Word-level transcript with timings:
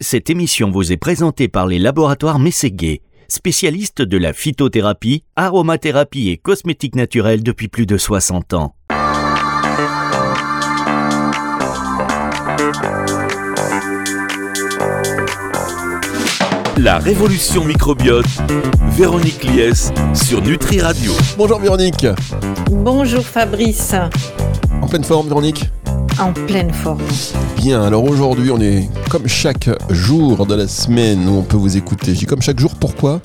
Cette 0.00 0.28
émission 0.28 0.70
vous 0.70 0.92
est 0.92 0.98
présentée 0.98 1.48
par 1.48 1.66
les 1.66 1.78
laboratoires 1.78 2.38
Mességuet, 2.38 3.00
spécialistes 3.28 4.02
de 4.02 4.18
la 4.18 4.34
phytothérapie, 4.34 5.24
aromathérapie 5.36 6.28
et 6.28 6.36
cosmétique 6.36 6.96
naturelle 6.96 7.42
depuis 7.42 7.68
plus 7.68 7.86
de 7.86 7.96
60 7.96 8.52
ans. 8.52 8.74
La 16.76 16.98
révolution 16.98 17.64
microbiote, 17.64 18.26
Véronique 18.90 19.44
Lies 19.44 19.90
sur 20.12 20.42
Nutri 20.42 20.78
Radio. 20.82 21.12
Bonjour 21.38 21.58
Véronique. 21.58 22.06
Bonjour 22.70 23.24
Fabrice. 23.24 23.94
En 24.82 24.88
pleine 24.88 25.04
forme 25.04 25.28
Véronique? 25.28 25.70
En 26.18 26.32
pleine 26.32 26.72
forme. 26.72 27.02
Bien, 27.58 27.82
alors 27.82 28.04
aujourd'hui 28.04 28.50
on 28.50 28.58
est 28.60 28.88
comme 29.10 29.26
chaque 29.26 29.68
jour 29.90 30.46
de 30.46 30.54
la 30.54 30.66
semaine 30.66 31.28
où 31.28 31.32
on 31.32 31.42
peut 31.42 31.58
vous 31.58 31.76
écouter. 31.76 32.14
Je 32.14 32.20
dis 32.20 32.26
comme 32.26 32.40
chaque 32.40 32.58
jour, 32.58 32.74
pourquoi? 32.74 33.20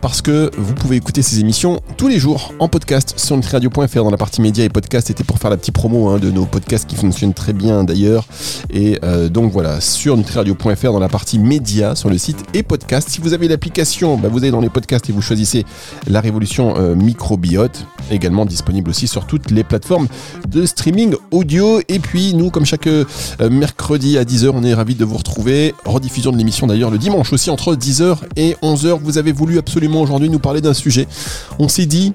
Parce 0.00 0.22
que 0.22 0.50
vous 0.56 0.74
pouvez 0.74 0.96
écouter 0.96 1.22
ces 1.22 1.40
émissions 1.40 1.80
tous 1.96 2.06
les 2.06 2.20
jours 2.20 2.52
en 2.60 2.68
podcast 2.68 3.14
sur 3.16 3.36
nutriradio.fr 3.36 4.04
dans 4.04 4.10
la 4.10 4.16
partie 4.16 4.40
médias 4.40 4.64
et 4.64 4.68
podcast. 4.68 5.08
C'était 5.08 5.24
pour 5.24 5.38
faire 5.38 5.50
la 5.50 5.56
petite 5.56 5.74
promo 5.74 6.08
hein, 6.08 6.18
de 6.18 6.30
nos 6.30 6.44
podcasts 6.44 6.86
qui 6.86 6.94
fonctionnent 6.94 7.34
très 7.34 7.52
bien 7.52 7.82
d'ailleurs. 7.82 8.26
Et 8.70 8.98
euh, 9.02 9.28
donc 9.28 9.50
voilà, 9.50 9.80
sur 9.80 10.16
nutriradio.fr 10.16 10.92
dans 10.92 11.00
la 11.00 11.08
partie 11.08 11.40
médias 11.40 11.96
sur 11.96 12.10
le 12.10 12.18
site 12.18 12.38
et 12.54 12.62
podcast. 12.62 13.08
Si 13.08 13.20
vous 13.20 13.32
avez 13.32 13.48
l'application, 13.48 14.18
bah, 14.18 14.28
vous 14.28 14.38
allez 14.38 14.52
dans 14.52 14.60
les 14.60 14.70
podcasts 14.70 15.10
et 15.10 15.12
vous 15.12 15.22
choisissez 15.22 15.64
la 16.06 16.20
révolution 16.20 16.74
euh, 16.76 16.94
microbiote, 16.94 17.86
également 18.12 18.44
disponible 18.44 18.90
aussi 18.90 19.08
sur 19.08 19.26
toutes 19.26 19.50
les 19.50 19.64
plateformes 19.64 20.06
de 20.48 20.64
streaming 20.64 21.16
audio. 21.32 21.80
Et 21.88 21.98
puis 21.98 22.35
nous, 22.36 22.50
comme 22.50 22.64
chaque 22.64 22.86
euh, 22.86 23.04
mercredi 23.50 24.18
à 24.18 24.24
10h, 24.24 24.50
on 24.54 24.62
est 24.62 24.74
ravis 24.74 24.94
de 24.94 25.04
vous 25.04 25.16
retrouver. 25.16 25.74
Rediffusion 25.84 26.32
de 26.32 26.36
l'émission 26.36 26.66
d'ailleurs 26.66 26.90
le 26.90 26.98
dimanche 26.98 27.32
aussi 27.32 27.50
entre 27.50 27.74
10h 27.74 28.18
et 28.36 28.56
11h. 28.62 28.98
Vous 29.02 29.18
avez 29.18 29.32
voulu 29.32 29.58
absolument 29.58 30.00
aujourd'hui 30.02 30.30
nous 30.30 30.38
parler 30.38 30.60
d'un 30.60 30.74
sujet. 30.74 31.06
On 31.58 31.68
s'est 31.68 31.86
dit, 31.86 32.12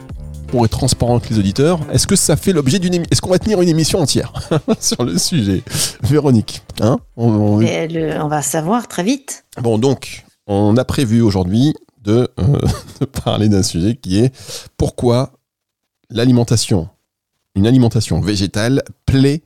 pour 0.48 0.66
être 0.66 0.72
transparent 0.72 1.18
avec 1.18 1.30
les 1.30 1.40
auditeurs, 1.40 1.80
est-ce 1.92 2.06
que 2.08 2.16
ça 2.16 2.36
fait 2.36 2.54
l'objet 2.54 2.78
d'une 2.78 2.94
émission 2.94 3.10
Est-ce 3.12 3.22
qu'on 3.22 3.30
va 3.30 3.40
tenir 3.40 3.62
une 3.62 3.70
émission 3.70 4.00
entière 4.00 4.34
sur 4.80 5.04
le 5.04 5.18
sujet? 5.18 5.64
Véronique, 6.04 6.62
hein? 6.82 7.00
On, 7.18 7.62
on 7.62 8.28
va 8.28 8.42
savoir 8.42 8.88
très 8.88 9.04
vite. 9.04 9.46
Bon, 9.62 9.78
donc, 9.78 10.26
on 10.48 10.76
a 10.78 10.86
prévu 10.86 11.22
aujourd'hui 11.22 11.74
de, 12.04 12.30
euh, 12.40 12.60
de 13.00 13.06
parler 13.06 13.50
d'un 13.50 13.64
sujet 13.64 13.96
qui 13.96 14.20
est 14.20 14.36
pourquoi 14.78 15.32
l'alimentation, 16.10 16.90
une 17.56 17.66
alimentation 17.66 18.20
végétale, 18.20 18.84
plaît 19.06 19.44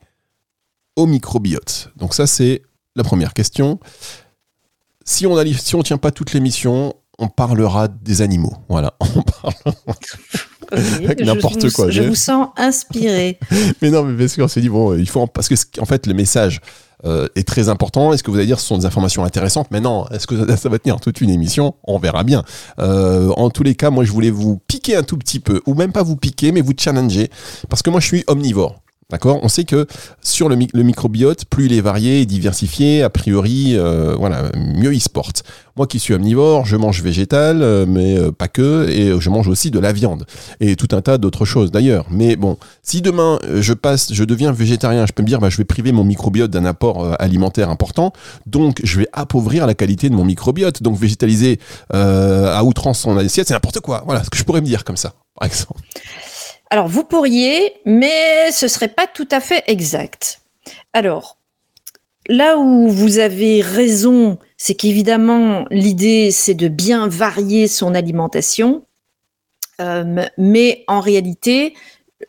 au 0.95 1.05
microbiote. 1.05 1.89
Donc 1.97 2.13
ça, 2.13 2.27
c'est 2.27 2.61
la 2.95 3.03
première 3.03 3.33
question. 3.33 3.79
Si 5.03 5.27
on 5.27 5.35
ne 5.35 5.53
si 5.53 5.75
on 5.75 5.83
tient 5.83 5.97
pas 5.97 6.11
toute 6.11 6.33
l'émission, 6.33 6.95
on 7.19 7.27
parlera 7.27 7.87
des 7.87 8.21
animaux. 8.21 8.53
Voilà, 8.69 8.95
on 8.99 9.23
avec 10.71 11.19
n'importe 11.21 11.71
quoi. 11.71 11.89
Je 11.89 12.01
vous 12.01 12.15
sens 12.15 12.49
inspiré. 12.57 13.39
mais 13.81 13.89
non, 13.89 14.03
mais 14.03 14.17
parce 14.17 14.35
qu'on 14.35 14.47
s'est 14.47 14.61
dit 14.61 14.69
bon, 14.69 14.97
il 14.97 15.07
faut 15.07 15.25
parce 15.27 15.47
que 15.47 15.55
en 15.79 15.85
fait 15.85 16.07
le 16.07 16.13
message 16.13 16.59
euh, 17.05 17.27
est 17.35 17.47
très 17.47 17.69
important. 17.69 18.13
Est-ce 18.13 18.23
que 18.23 18.31
vous 18.31 18.37
allez 18.37 18.45
dire 18.47 18.59
ce 18.59 18.67
sont 18.67 18.77
des 18.77 18.85
informations 18.85 19.23
intéressantes? 19.23 19.67
Mais 19.71 19.79
non, 19.79 20.07
est-ce 20.09 20.27
que 20.27 20.47
ça, 20.47 20.57
ça, 20.57 20.69
va 20.69 20.79
tenir 20.79 20.99
toute 20.99 21.21
une 21.21 21.29
émission? 21.29 21.75
On 21.83 21.99
verra 21.99 22.23
bien. 22.23 22.43
Euh, 22.79 23.29
en 23.37 23.49
tous 23.49 23.63
les 23.63 23.75
cas, 23.75 23.89
moi 23.89 24.03
je 24.03 24.11
voulais 24.11 24.31
vous 24.31 24.57
piquer 24.67 24.95
un 24.95 25.03
tout 25.03 25.17
petit 25.17 25.39
peu, 25.39 25.61
ou 25.65 25.73
même 25.75 25.91
pas 25.91 26.03
vous 26.03 26.15
piquer, 26.15 26.51
mais 26.51 26.61
vous 26.61 26.73
challenger, 26.77 27.29
parce 27.69 27.81
que 27.81 27.89
moi 27.89 27.99
je 27.99 28.07
suis 28.07 28.23
omnivore. 28.27 28.81
D'accord? 29.11 29.39
On 29.43 29.49
sait 29.49 29.65
que 29.65 29.85
sur 30.23 30.49
le, 30.49 30.55
microbiote, 30.55 31.45
plus 31.45 31.67
il 31.67 31.73
est 31.73 31.81
varié 31.81 32.21
et 32.21 32.25
diversifié, 32.25 33.03
a 33.03 33.11
priori, 33.11 33.77
euh, 33.77 34.15
voilà, 34.17 34.49
mieux 34.55 34.95
il 34.95 34.99
se 34.99 35.09
porte. 35.09 35.43
Moi 35.75 35.85
qui 35.85 35.99
suis 35.99 36.15
omnivore, 36.15 36.65
je 36.65 36.75
mange 36.75 37.03
végétal, 37.03 37.61
euh, 37.61 37.85
mais 37.87 38.17
euh, 38.17 38.31
pas 38.31 38.47
que, 38.47 38.89
et 38.89 39.13
je 39.19 39.29
mange 39.29 39.47
aussi 39.47 39.69
de 39.69 39.77
la 39.77 39.93
viande 39.93 40.25
et 40.59 40.75
tout 40.75 40.87
un 40.95 41.01
tas 41.01 41.19
d'autres 41.19 41.45
choses 41.45 41.69
d'ailleurs. 41.69 42.07
Mais 42.09 42.35
bon, 42.35 42.57
si 42.81 43.03
demain 43.03 43.37
je 43.59 43.73
passe, 43.73 44.11
je 44.11 44.23
deviens 44.23 44.51
végétarien, 44.51 45.05
je 45.05 45.13
peux 45.13 45.21
me 45.21 45.27
dire, 45.27 45.39
bah, 45.39 45.49
je 45.51 45.57
vais 45.57 45.65
priver 45.65 45.91
mon 45.91 46.03
microbiote 46.03 46.49
d'un 46.49 46.65
apport 46.65 47.15
alimentaire 47.19 47.69
important, 47.69 48.11
donc 48.47 48.81
je 48.83 48.97
vais 48.97 49.07
appauvrir 49.13 49.67
la 49.67 49.75
qualité 49.75 50.09
de 50.09 50.15
mon 50.15 50.25
microbiote. 50.25 50.81
Donc 50.81 50.97
végétaliser 50.97 51.59
à 51.91 52.63
outrance 52.63 53.01
son 53.01 53.15
assiette, 53.17 53.47
c'est 53.47 53.53
n'importe 53.53 53.81
quoi. 53.81 54.01
Voilà 54.05 54.23
ce 54.23 54.31
que 54.31 54.37
je 54.37 54.43
pourrais 54.43 54.61
me 54.61 54.65
dire 54.65 54.83
comme 54.83 54.97
ça, 54.97 55.13
par 55.35 55.45
exemple. 55.45 55.81
Alors, 56.69 56.87
vous 56.87 57.03
pourriez, 57.03 57.73
mais 57.85 58.51
ce 58.51 58.67
serait 58.67 58.87
pas 58.87 59.07
tout 59.07 59.27
à 59.31 59.39
fait 59.39 59.63
exact. 59.67 60.41
Alors, 60.93 61.37
là 62.27 62.57
où 62.57 62.89
vous 62.89 63.19
avez 63.19 63.61
raison, 63.61 64.39
c'est 64.57 64.75
qu'évidemment, 64.75 65.65
l'idée, 65.69 66.31
c'est 66.31 66.55
de 66.55 66.67
bien 66.67 67.07
varier 67.07 67.67
son 67.67 67.93
alimentation. 67.93 68.85
Euh, 69.81 70.25
mais 70.37 70.83
en 70.87 71.01
réalité, 71.01 71.73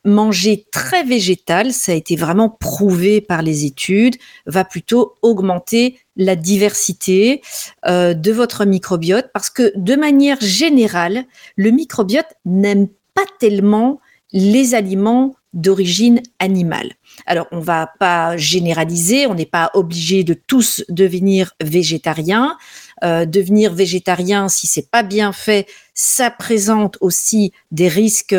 manger 0.05 0.67
très 0.71 1.05
végétal, 1.05 1.73
ça 1.73 1.93
a 1.93 1.95
été 1.95 2.17
vraiment 2.17 2.49
prouvé 2.49 3.21
par 3.21 3.43
les 3.43 3.65
études, 3.65 4.17
va 4.47 4.65
plutôt 4.65 5.15
augmenter 5.23 5.99
la 6.17 6.37
diversité 6.37 7.43
euh, 7.87 8.15
de 8.15 8.33
votre 8.33 8.65
microbiote 8.65 9.31
parce 9.33 9.51
que 9.51 9.73
de 9.77 9.95
manière 9.95 10.41
générale, 10.41 11.25
le 11.57 11.71
microbiote 11.71 12.35
n'aime 12.45 12.89
pas 13.15 13.25
tellement 13.39 14.01
les 14.37 14.75
aliments 14.75 15.35
d'origine 15.55 16.23
animale. 16.39 16.93
Alors, 17.25 17.47
on 17.53 17.61
va 17.61 17.91
pas 17.99 18.37
généraliser, 18.37 19.27
on 19.27 19.35
n'est 19.35 19.47
pas 19.47 19.71
obligé 19.73 20.25
de 20.25 20.35
tous 20.35 20.85
devenir 20.91 21.55
végétariens. 21.65 22.59
Euh, 23.03 23.25
devenir 23.25 23.73
végétarien, 23.73 24.49
si 24.49 24.67
c'est 24.67 24.91
pas 24.91 25.03
bien 25.03 25.33
fait, 25.33 25.67
ça 25.95 26.31
présente 26.31 26.99
aussi 27.01 27.53
des 27.71 27.89
risques 27.89 28.37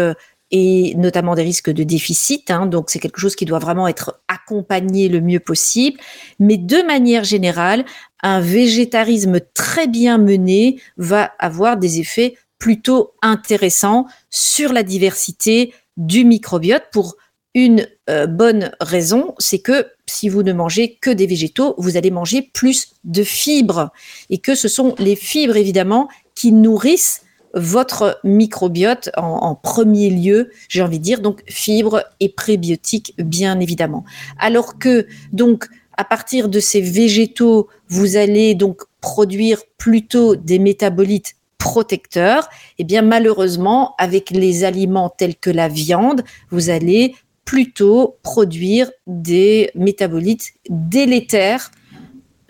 et 0.52 0.94
notamment 0.96 1.34
des 1.34 1.42
risques 1.42 1.72
de 1.72 1.84
déficit. 1.84 2.52
Hein, 2.52 2.68
donc, 2.68 2.92
c'est 2.92 3.00
quelque 3.00 3.20
chose 3.20 3.36
qui 3.36 3.46
doit 3.46 3.58
vraiment 3.58 3.88
être 3.88 4.22
accompagné 4.28 5.10
le 5.10 5.20
mieux 5.20 5.40
possible. 5.40 6.00
Mais 6.40 6.58
de 6.58 6.84
manière 6.84 7.24
générale, 7.24 7.86
un 8.22 8.40
végétarisme 8.40 9.40
très 9.56 9.88
bien 9.88 10.20
mené 10.20 10.80
va 10.98 11.32
avoir 11.40 11.76
des 11.76 12.00
effets 12.00 12.36
plutôt 12.60 13.14
intéressant 13.24 14.06
sur 14.30 14.74
la 14.74 14.84
diversité 14.84 15.74
du 15.98 16.24
microbiote 16.24 16.84
pour 16.92 17.18
une 17.54 17.88
euh, 18.10 18.28
bonne 18.28 18.72
raison, 18.80 19.34
c'est 19.40 19.60
que 19.60 19.88
si 20.06 20.30
vous 20.30 20.44
ne 20.44 20.54
mangez 20.54 20.96
que 21.02 21.10
des 21.10 21.26
végétaux, 21.26 21.74
vous 21.78 21.98
allez 21.98 22.12
manger 22.12 22.50
plus 22.54 22.94
de 23.04 23.24
fibres 23.24 23.92
et 24.30 24.38
que 24.38 24.54
ce 24.54 24.68
sont 24.68 24.94
les 25.00 25.16
fibres 25.16 25.58
évidemment 25.58 26.08
qui 26.36 26.52
nourrissent 26.52 27.24
votre 27.54 28.20
microbiote 28.24 29.10
en, 29.18 29.24
en 29.24 29.56
premier 29.56 30.12
lieu, 30.12 30.52
j'ai 30.70 30.84
envie 30.84 31.00
de 31.00 31.04
dire, 31.04 31.22
donc 31.22 31.42
fibres 31.48 32.04
et 32.20 32.30
prébiotiques 32.30 33.16
bien 33.18 33.60
évidemment. 33.60 34.06
Alors 34.38 34.78
que 34.78 35.08
donc 35.34 35.68
à 35.98 36.04
partir 36.04 36.48
de 36.48 36.60
ces 36.60 36.80
végétaux, 36.80 37.68
vous 37.90 38.18
allez 38.18 38.54
donc 38.54 38.84
produire 39.02 39.64
plutôt 39.78 40.36
des 40.36 40.60
métabolites 40.60 41.34
protecteur, 41.58 42.50
eh 42.78 42.84
bien 42.84 43.02
malheureusement, 43.02 43.96
avec 43.98 44.30
les 44.30 44.64
aliments 44.64 45.10
tels 45.10 45.36
que 45.36 45.50
la 45.50 45.68
viande, 45.68 46.24
vous 46.52 46.70
allez 46.70 47.16
plutôt 47.46 48.18
produire 48.24 48.92
des 49.08 49.72
métabolites 49.74 50.54
délétères, 50.70 51.72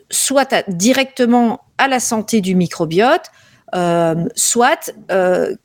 soit 0.09 0.68
directement 0.69 1.62
à 1.78 1.88
la 1.88 2.00
santé 2.00 2.41
du 2.41 2.56
microbiote, 2.56 3.25
euh, 3.75 4.25
soit 4.35 4.91
euh, 5.12 5.56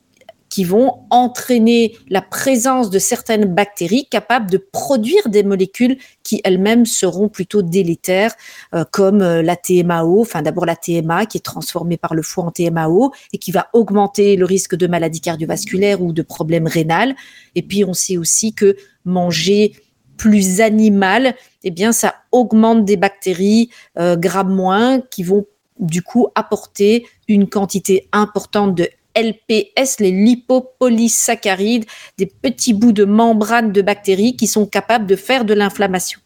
qui 0.53 0.65
vont 0.65 0.99
entraîner 1.09 1.97
la 2.09 2.21
présence 2.21 2.91
de 2.91 2.99
certaines 2.99 3.45
bactéries 3.45 4.05
capables 4.05 4.51
de 4.51 4.59
produire 4.59 5.27
des 5.27 5.41
molécules 5.41 5.97
qui 6.21 6.41
elles-mêmes 6.43 6.85
seront 6.85 7.27
plutôt 7.27 7.63
délétères, 7.63 8.35
euh, 8.75 8.85
comme 8.91 9.23
euh, 9.23 9.41
la 9.41 9.55
TMAO, 9.55 10.21
enfin 10.21 10.43
d'abord 10.43 10.67
la 10.67 10.75
TMA 10.75 11.25
qui 11.25 11.39
est 11.39 11.41
transformée 11.41 11.97
par 11.97 12.13
le 12.13 12.21
foie 12.21 12.43
en 12.43 12.51
TMAO 12.51 13.11
et 13.33 13.39
qui 13.39 13.51
va 13.51 13.69
augmenter 13.73 14.35
le 14.35 14.45
risque 14.45 14.75
de 14.75 14.85
maladies 14.85 15.21
cardiovasculaires 15.21 16.03
ou 16.03 16.13
de 16.13 16.21
problèmes 16.21 16.67
rénals. 16.67 17.15
Et 17.55 17.63
puis 17.63 17.83
on 17.83 17.95
sait 17.95 18.17
aussi 18.17 18.53
que 18.53 18.75
manger 19.05 19.73
plus 20.17 20.61
animal, 20.61 21.33
eh 21.63 21.71
bien 21.71 21.91
ça 21.91 22.13
augmente 22.31 22.85
des 22.85 22.95
bactéries 22.95 23.71
euh, 23.97 24.15
grammes 24.17 24.53
moins 24.53 25.01
qui 25.01 25.23
vont 25.23 25.47
du 25.79 26.03
coup 26.03 26.27
apporter 26.35 27.07
une 27.27 27.49
quantité 27.49 28.07
importante 28.11 28.75
de 28.75 28.87
LPS, 29.15 29.99
les 29.99 30.11
lipopolysaccharides, 30.11 31.85
des 32.17 32.25
petits 32.25 32.73
bouts 32.73 32.91
de 32.91 33.05
membrane 33.05 33.71
de 33.71 33.81
bactéries 33.81 34.35
qui 34.35 34.47
sont 34.47 34.65
capables 34.65 35.05
de 35.05 35.15
faire 35.15 35.45
de 35.45 35.53
l'inflammation. 35.53 36.19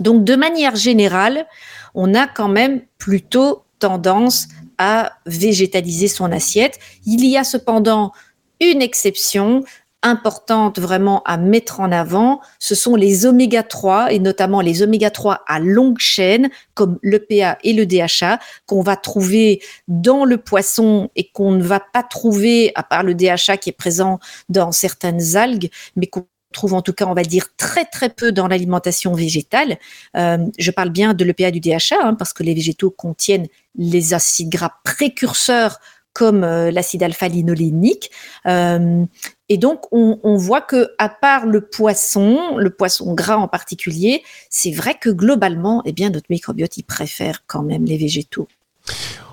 Donc, 0.00 0.24
de 0.24 0.36
manière 0.36 0.76
générale, 0.76 1.46
on 1.94 2.14
a 2.14 2.26
quand 2.26 2.48
même 2.48 2.82
plutôt 2.98 3.64
tendance 3.78 4.48
à 4.78 5.12
végétaliser 5.26 6.08
son 6.08 6.32
assiette. 6.32 6.78
Il 7.06 7.24
y 7.24 7.36
a 7.36 7.44
cependant 7.44 8.12
une 8.60 8.82
exception 8.82 9.64
importante 10.02 10.78
vraiment 10.78 11.22
à 11.24 11.36
mettre 11.36 11.80
en 11.80 11.92
avant, 11.92 12.40
ce 12.58 12.74
sont 12.74 12.96
les 12.96 13.26
oméga 13.26 13.62
3 13.62 14.12
et 14.12 14.18
notamment 14.18 14.60
les 14.60 14.82
oméga 14.82 15.10
3 15.10 15.42
à 15.46 15.58
longue 15.60 15.98
chaîne 15.98 16.50
comme 16.74 16.98
l'EPA 17.02 17.58
et 17.62 17.72
le 17.72 17.86
DHA 17.86 18.38
qu'on 18.66 18.82
va 18.82 18.96
trouver 18.96 19.62
dans 19.88 20.24
le 20.24 20.38
poisson 20.38 21.10
et 21.16 21.30
qu'on 21.30 21.52
ne 21.52 21.62
va 21.62 21.80
pas 21.80 22.02
trouver 22.02 22.72
à 22.74 22.82
part 22.82 23.02
le 23.02 23.14
DHA 23.14 23.56
qui 23.58 23.70
est 23.70 23.76
présent 23.76 24.18
dans 24.48 24.72
certaines 24.72 25.36
algues, 25.36 25.70
mais 25.96 26.06
qu'on 26.06 26.26
trouve 26.52 26.74
en 26.74 26.82
tout 26.82 26.92
cas, 26.92 27.06
on 27.06 27.14
va 27.14 27.22
dire, 27.22 27.46
très 27.56 27.84
très 27.84 28.10
peu 28.10 28.30
dans 28.30 28.46
l'alimentation 28.46 29.14
végétale. 29.14 29.78
Euh, 30.16 30.38
je 30.58 30.70
parle 30.70 30.90
bien 30.90 31.14
de 31.14 31.24
l'EPA 31.24 31.50
du 31.50 31.60
DHA, 31.60 31.96
hein, 32.02 32.14
parce 32.14 32.32
que 32.32 32.42
les 32.42 32.54
végétaux 32.54 32.90
contiennent 32.90 33.48
les 33.76 34.14
acides 34.14 34.50
gras 34.50 34.74
précurseurs 34.84 35.78
comme 36.12 36.44
euh, 36.44 36.70
l'acide 36.70 37.02
alpha-linolénique. 37.02 38.10
Euh, 38.46 39.04
et 39.52 39.58
donc, 39.58 39.80
on, 39.92 40.36
voit 40.36 40.62
que, 40.62 40.92
à 40.96 41.10
part 41.10 41.44
le 41.44 41.60
poisson, 41.60 42.56
le 42.56 42.70
poisson 42.70 43.12
gras 43.12 43.36
en 43.36 43.48
particulier, 43.48 44.22
c'est 44.48 44.70
vrai 44.70 44.94
que 44.98 45.10
globalement, 45.10 45.82
eh 45.84 45.92
bien, 45.92 46.08
notre 46.08 46.24
microbiote, 46.30 46.78
il 46.78 46.84
préfère 46.84 47.44
quand 47.46 47.62
même 47.62 47.84
les 47.84 47.98
végétaux. 47.98 48.48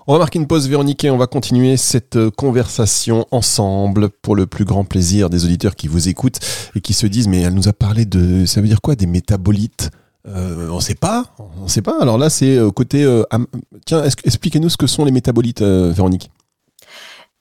On 0.08 0.12
va 0.12 0.20
marquer 0.20 0.38
une 0.38 0.48
pause, 0.48 0.68
Véronique, 0.68 1.06
et 1.06 1.10
on 1.10 1.16
va 1.16 1.28
continuer 1.28 1.78
cette 1.78 2.18
euh, 2.18 2.30
conversation 2.30 3.28
ensemble 3.32 4.10
pour 4.10 4.36
le 4.36 4.46
plus 4.46 4.66
grand 4.66 4.84
plaisir 4.84 5.30
des 5.30 5.46
auditeurs 5.46 5.78
qui 5.78 5.88
vous 5.88 6.10
écoutent 6.10 6.42
et 6.76 6.82
qui 6.82 6.92
se 6.92 7.08
disent 7.08 7.30
Mais 7.30 7.40
elle 7.40 7.54
nous 7.54 7.70
a 7.70 7.74
parlé 7.74 8.04
de. 8.04 8.46
Ça 8.46 8.60
veut 8.60 8.68
dire 8.68 8.82
quoi 8.82 8.96
Des 8.96 9.08
métabolites? 9.08 9.90
Euh, 10.28 10.68
on 10.70 10.76
ne 10.76 10.82
sait 10.82 10.96
pas, 10.96 11.34
on 11.62 11.70
sait 11.70 11.82
pas. 11.82 11.98
Alors 12.02 12.18
là, 12.18 12.30
c'est 12.30 12.58
euh, 12.58 12.72
côté. 12.72 13.08
tiens, 13.86 14.04
expliquez-nous 14.04 14.68
ce 14.68 14.76
que 14.76 14.86
sont 14.86 15.06
les 15.06 15.14
métabolites, 15.14 15.62
Véronique 15.62 16.30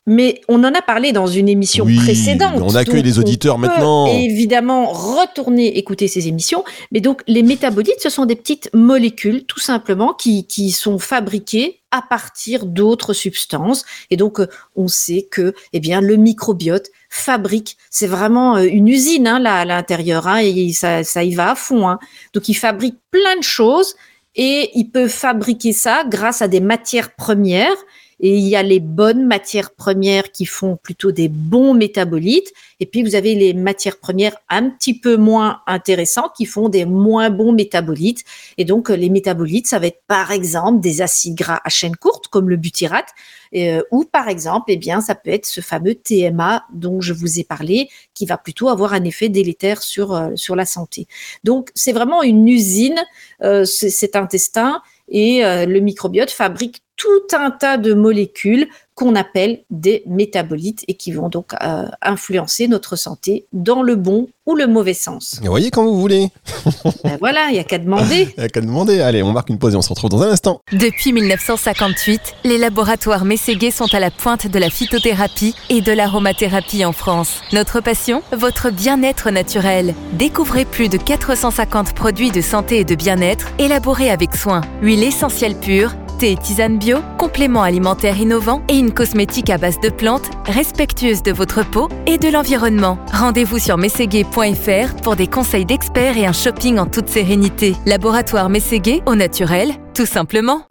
mais 0.09 0.41
on 0.49 0.65
en 0.65 0.75
a 0.75 0.81
parlé 0.81 1.13
dans 1.13 1.27
une 1.27 1.49
émission 1.49 1.85
précédente. 1.85 2.61
On 2.61 2.75
accueille 2.75 3.03
les 3.03 3.19
auditeurs 3.19 3.59
maintenant. 3.59 4.07
Évidemment, 4.07 4.87
retourner 4.87 5.79
écouter 5.79 6.09
ces 6.09 6.29
émissions. 6.29 6.65
Mais 6.91 7.01
donc, 7.01 7.23
les 7.27 7.43
métabolites, 7.43 8.01
ce 8.01 8.09
sont 8.09 8.25
des 8.25 8.35
petites 8.35 8.71
molécules, 8.73 9.45
tout 9.45 9.61
simplement, 9.61 10.15
qui, 10.15 10.47
qui 10.47 10.71
sont 10.71 10.99
fabriquées 10.99 11.81
à 11.91 12.03
partir 12.03 12.65
d'autres 12.65 13.13
substances. 13.13 13.85
Et 14.11 14.17
donc, 14.17 14.41
euh, 14.41 14.47
on 14.77 14.89
sait 14.89 15.29
que, 15.31 15.55
eh 15.73 15.81
bien, 15.81 16.01
le 16.01 16.17
microbiote 16.17 16.89
fabrique. 17.11 17.77
C'est 17.91 18.07
vraiment 18.07 18.57
euh, 18.57 18.65
une 18.65 18.89
usine 18.89 19.27
hein, 19.27 19.39
là 19.39 19.57
à 19.57 19.65
l'intérieur, 19.65 20.27
hein, 20.27 20.39
et 20.39 20.73
ça, 20.73 21.05
ça 21.05 21.23
y 21.23 21.35
va 21.35 21.53
à 21.53 21.55
fond. 21.55 21.89
Hein. 21.89 21.99
Donc, 22.33 22.49
il 22.49 22.55
fabrique 22.55 22.97
plein 23.11 23.37
de 23.37 23.45
choses 23.45 23.95
et 24.37 24.71
il 24.75 24.91
peut 24.91 25.09
fabriquer 25.09 25.73
ça 25.73 26.05
grâce 26.09 26.43
à 26.43 26.49
des 26.49 26.61
matières 26.61 27.15
premières 27.15 27.77
et 28.20 28.37
il 28.37 28.47
y 28.47 28.56
a 28.56 28.62
les 28.62 28.81
bonnes 28.81 29.26
matières 29.26 29.70
premières 29.70 30.31
qui 30.32 30.47
font 30.47 30.76
plutôt 30.76 31.12
des 31.12 31.29
bons 31.29 31.75
métabolites. 31.75 32.53
Et 32.81 32.87
puis 32.87 33.03
vous 33.03 33.15
avez 33.15 33.35
les 33.35 33.55
matières 33.55 33.99
premières 33.99 34.37
un 34.49 34.70
petit 34.70 34.99
peu 34.99 35.17
moins 35.17 35.61
intéressantes 35.67 36.32
qui 36.37 36.44
font 36.44 36.69
des 36.69 36.85
moins 36.85 37.31
bons 37.31 37.53
métabolites. 37.53 38.25
Et 38.56 38.65
donc 38.65 38.88
les 38.88 39.11
métabolites, 39.11 39.67
ça 39.67 39.79
va 39.79 39.87
être 39.87 40.03
par 40.06 40.31
exemple 40.31 40.81
des 40.81 41.03
acides 41.03 41.37
gras 41.37 41.61
à 41.65 41.69
chaîne 41.69 41.97
courte 41.97 42.29
comme 42.29 42.49
le 42.49 42.56
butyrate, 42.56 43.09
euh, 43.55 43.82
ou 43.91 44.05
par 44.05 44.29
exemple, 44.29 44.67
eh 44.69 44.76
bien, 44.76 45.00
ça 45.00 45.14
peut 45.14 45.31
être 45.31 45.47
ce 45.47 45.61
fameux 45.61 45.94
TMA 45.94 46.64
dont 46.73 47.00
je 47.00 47.12
vous 47.12 47.38
ai 47.38 47.44
parlé, 47.44 47.88
qui 48.14 48.26
va 48.26 48.37
plutôt 48.37 48.69
avoir 48.69 48.93
un 48.93 49.05
effet 49.05 49.29
délétère 49.29 49.82
sur 49.82 50.14
euh, 50.14 50.31
la 50.55 50.67
santé. 50.67 51.06
Donc 51.44 51.71
c'est 51.75 51.93
vraiment 51.93 52.23
une 52.23 52.49
usine, 52.49 53.00
euh, 53.43 53.64
cet 53.64 54.17
intestin 54.17 54.82
et 55.09 55.44
euh, 55.44 55.67
le 55.67 55.81
microbiote 55.81 56.31
fabrique 56.31 56.82
tout 56.99 57.35
un 57.35 57.50
tas 57.50 57.79
de 57.79 57.95
molécules 57.95 58.69
qu'on 58.99 59.15
appelle 59.15 59.61
des 59.71 60.03
métabolites 60.06 60.85
et 60.89 60.95
qui 60.95 61.12
vont 61.12 61.29
donc 61.29 61.53
euh, 61.62 61.87
influencer 62.03 62.67
notre 62.67 62.97
santé 62.97 63.47
dans 63.53 63.83
le 63.83 63.95
bon 63.95 64.27
ou 64.45 64.56
le 64.56 64.67
mauvais 64.67 64.95
sens. 64.95 65.39
Vous 65.41 65.47
voyez 65.47 65.71
quand 65.71 65.85
vous 65.85 66.00
voulez. 66.00 66.31
ben 67.05 67.17
voilà, 67.21 67.47
il 67.50 67.53
n'y 67.53 67.61
a 67.61 67.65
qu'à 67.65 67.79
demander. 67.79 68.29
Il 68.37 68.41
n'y 68.41 68.45
a 68.45 68.49
qu'à 68.49 68.61
demander. 68.61 69.00
Allez, 69.00 69.23
on 69.23 69.33
marque 69.33 69.50
une 69.50 69.59
pause 69.59 69.75
et 69.75 69.77
on 69.77 69.83
se 69.83 69.91
retrouve 69.91 70.11
dans 70.11 70.23
un 70.23 70.31
instant. 70.31 70.61
Depuis 70.73 71.12
1958, 71.12 72.21
les 72.43 72.59
laboratoires 72.59 73.25
Mességuet 73.25 73.71
sont 73.71 73.95
à 73.95 74.00
la 74.00 74.11
pointe 74.11 74.49
de 74.49 74.59
la 74.59 74.69
phytothérapie 74.69 75.55
et 75.71 75.81
de 75.81 75.93
l'aromathérapie 75.93 76.85
en 76.85 76.93
France. 76.93 77.41
Notre 77.53 77.81
passion, 77.81 78.25
votre 78.33 78.71
bien-être 78.71 79.31
naturel. 79.31 79.95
Découvrez 80.15 80.65
plus 80.65 80.89
de 80.89 80.99
450 80.99 81.95
produits 81.95 82.33
de 82.33 82.41
santé 82.41 82.79
et 82.79 82.85
de 82.85 82.97
bien-être 82.97 83.47
élaborés 83.61 84.11
avec 84.11 84.35
soin. 84.35 84.62
Huile 84.83 85.05
essentielle 85.05 85.55
pure 85.55 85.93
thé 86.19 86.37
tisane 86.37 86.79
bio, 86.79 86.99
compléments 87.17 87.62
alimentaires 87.62 88.19
innovants 88.19 88.62
et 88.69 88.76
une 88.76 88.93
cosmétique 88.93 89.50
à 89.50 89.59
base 89.59 89.81
de 89.81 89.88
plantes 89.88 90.31
respectueuse 90.47 91.23
de 91.23 91.32
votre 91.32 91.65
peau 91.65 91.88
et 92.06 92.19
de 92.19 92.29
l'environnement. 92.29 92.99
Rendez-vous 93.12 93.59
sur 93.59 93.79
mességué.fr 93.79 94.97
pour 95.03 95.17
des 95.17 95.29
conseils 95.29 95.65
d'experts 95.65 96.19
et 96.19 96.26
un 96.26 96.32
shopping 96.32 96.79
en 96.79 96.87
toute 96.87 97.09
sérénité. 97.09 97.76
Laboratoire 97.87 98.50
Mességué 98.50 99.03
au 99.06 99.15
naturel, 99.15 99.70
tout 99.94 100.06
simplement. 100.06 100.62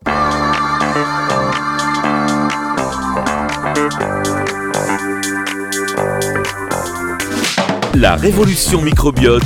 La 8.00 8.16
révolution 8.16 8.84
microbiote, 8.84 9.42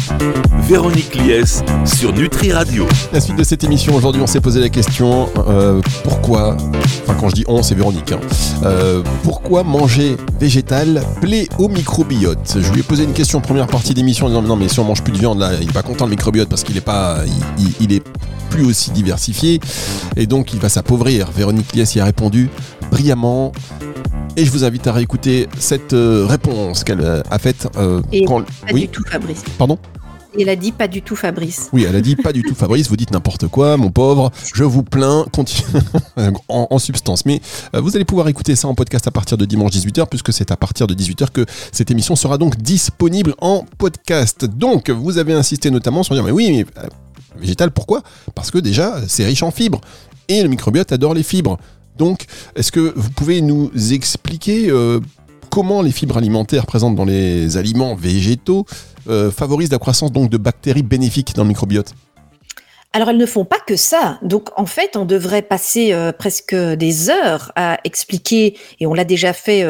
Véronique 0.67 1.15
Lies 1.15 1.63
sur 1.85 2.11
Nutri 2.11 2.51
Radio. 2.51 2.85
La 3.13 3.21
suite 3.21 3.37
de 3.37 3.45
cette 3.45 3.63
émission, 3.63 3.95
aujourd'hui, 3.95 4.21
on 4.21 4.27
s'est 4.27 4.41
posé 4.41 4.59
la 4.59 4.67
question 4.67 5.29
euh, 5.47 5.79
pourquoi, 6.03 6.57
enfin, 7.03 7.15
quand 7.17 7.29
je 7.29 7.35
dis 7.35 7.45
on, 7.47 7.63
c'est 7.63 7.75
Véronique, 7.75 8.11
hein, 8.11 8.19
euh, 8.65 9.03
pourquoi 9.23 9.63
manger 9.63 10.17
végétal 10.37 11.01
plaît 11.21 11.47
au 11.59 11.69
microbiote 11.69 12.57
Je 12.59 12.73
lui 12.73 12.81
ai 12.81 12.83
posé 12.83 13.05
une 13.05 13.13
question 13.13 13.37
en 13.37 13.41
première 13.41 13.67
partie 13.67 13.93
d'émission 13.93 14.25
en 14.25 14.29
disant 14.29 14.41
non, 14.41 14.57
mais 14.57 14.67
si 14.67 14.81
on 14.81 14.83
mange 14.83 15.01
plus 15.01 15.13
de 15.13 15.17
viande, 15.17 15.39
là, 15.39 15.51
il 15.61 15.69
est 15.69 15.73
pas 15.73 15.81
content 15.81 16.03
le 16.03 16.11
microbiote 16.11 16.49
parce 16.49 16.63
qu'il 16.63 16.75
est 16.75 16.81
pas, 16.81 17.19
il, 17.79 17.93
est 17.93 18.03
plus 18.49 18.65
aussi 18.65 18.91
diversifié 18.91 19.61
et 20.17 20.27
donc 20.27 20.51
il 20.53 20.59
va 20.59 20.67
s'appauvrir. 20.67 21.31
Véronique 21.31 21.73
Lies 21.73 21.93
y 21.95 22.01
a 22.01 22.05
répondu 22.05 22.49
brillamment. 22.91 23.53
Et 24.37 24.45
je 24.45 24.51
vous 24.51 24.63
invite 24.63 24.87
à 24.87 24.93
réécouter 24.93 25.49
cette 25.59 25.91
euh, 25.93 26.25
réponse 26.25 26.85
qu'elle 26.85 27.01
euh, 27.01 27.21
a 27.29 27.37
faite. 27.37 27.67
Euh, 27.75 28.01
quand... 28.25 28.43
Pas 28.65 28.73
du 28.73 28.87
tout, 28.87 29.03
Fabrice. 29.05 29.43
Pardon? 29.57 29.77
Elle 30.39 30.47
a 30.47 30.55
dit 30.55 30.71
pas 30.71 30.87
du 30.87 31.01
tout 31.01 31.17
Fabrice. 31.17 31.67
Oui, 31.73 31.85
elle 31.87 31.95
a 31.97 31.99
dit 31.99 32.15
pas 32.15 32.31
du 32.31 32.41
tout 32.41 32.55
Fabrice, 32.55 32.87
vous 32.87 32.95
dites 32.95 33.11
n'importe 33.11 33.49
quoi, 33.49 33.75
mon 33.75 33.91
pauvre, 33.91 34.31
je 34.55 34.63
vous 34.63 34.81
plains, 34.81 35.25
continue 35.33 35.67
en, 36.47 36.79
substance. 36.79 37.25
Mais 37.25 37.41
vous 37.73 37.97
allez 37.97 38.05
pouvoir 38.05 38.29
écouter 38.29 38.55
ça 38.55 38.69
en 38.69 38.73
podcast 38.73 39.05
à 39.07 39.11
partir 39.11 39.37
de 39.37 39.43
dimanche 39.43 39.73
18h, 39.73 40.07
puisque 40.09 40.31
c'est 40.31 40.49
à 40.49 40.55
partir 40.55 40.87
de 40.87 40.93
18h 40.93 41.31
que 41.31 41.45
cette 41.73 41.91
émission 41.91 42.15
sera 42.15 42.37
donc 42.37 42.55
disponible 42.55 43.35
en 43.41 43.65
podcast. 43.77 44.45
Donc, 44.45 44.89
vous 44.89 45.17
avez 45.17 45.33
insisté 45.33 45.69
notamment 45.69 46.01
sur 46.01 46.15
dire, 46.15 46.23
mais 46.23 46.31
oui, 46.31 46.49
mais 46.49 46.65
végétal, 47.37 47.71
pourquoi? 47.71 48.01
Parce 48.33 48.51
que 48.51 48.57
déjà, 48.59 49.01
c'est 49.09 49.25
riche 49.25 49.43
en 49.43 49.51
fibres. 49.51 49.81
Et 50.29 50.41
le 50.43 50.47
microbiote 50.47 50.93
adore 50.93 51.13
les 51.13 51.23
fibres. 51.23 51.57
Donc, 51.97 52.25
est-ce 52.55 52.71
que 52.71 52.93
vous 52.95 53.09
pouvez 53.11 53.41
nous 53.41 53.71
expliquer 53.93 54.69
euh, 54.69 54.99
comment 55.49 55.81
les 55.81 55.91
fibres 55.91 56.17
alimentaires 56.17 56.65
présentes 56.65 56.95
dans 56.95 57.05
les 57.05 57.57
aliments 57.57 57.95
végétaux 57.95 58.65
euh, 59.09 59.31
favorisent 59.31 59.71
la 59.71 59.79
croissance 59.79 60.11
donc, 60.11 60.29
de 60.29 60.37
bactéries 60.37 60.83
bénéfiques 60.83 61.33
dans 61.35 61.43
le 61.43 61.49
microbiote? 61.49 61.93
Alors 62.93 63.09
elles 63.09 63.17
ne 63.17 63.25
font 63.25 63.45
pas 63.45 63.59
que 63.65 63.77
ça. 63.77 64.19
Donc 64.21 64.49
en 64.57 64.65
fait, 64.65 64.97
on 64.97 65.05
devrait 65.05 65.41
passer 65.41 65.93
euh, 65.93 66.11
presque 66.11 66.53
des 66.53 67.09
heures 67.09 67.51
à 67.55 67.79
expliquer, 67.83 68.57
et 68.79 68.87
on 68.87 68.93
l'a 68.93 69.05
déjà 69.05 69.33
fait 69.33 69.65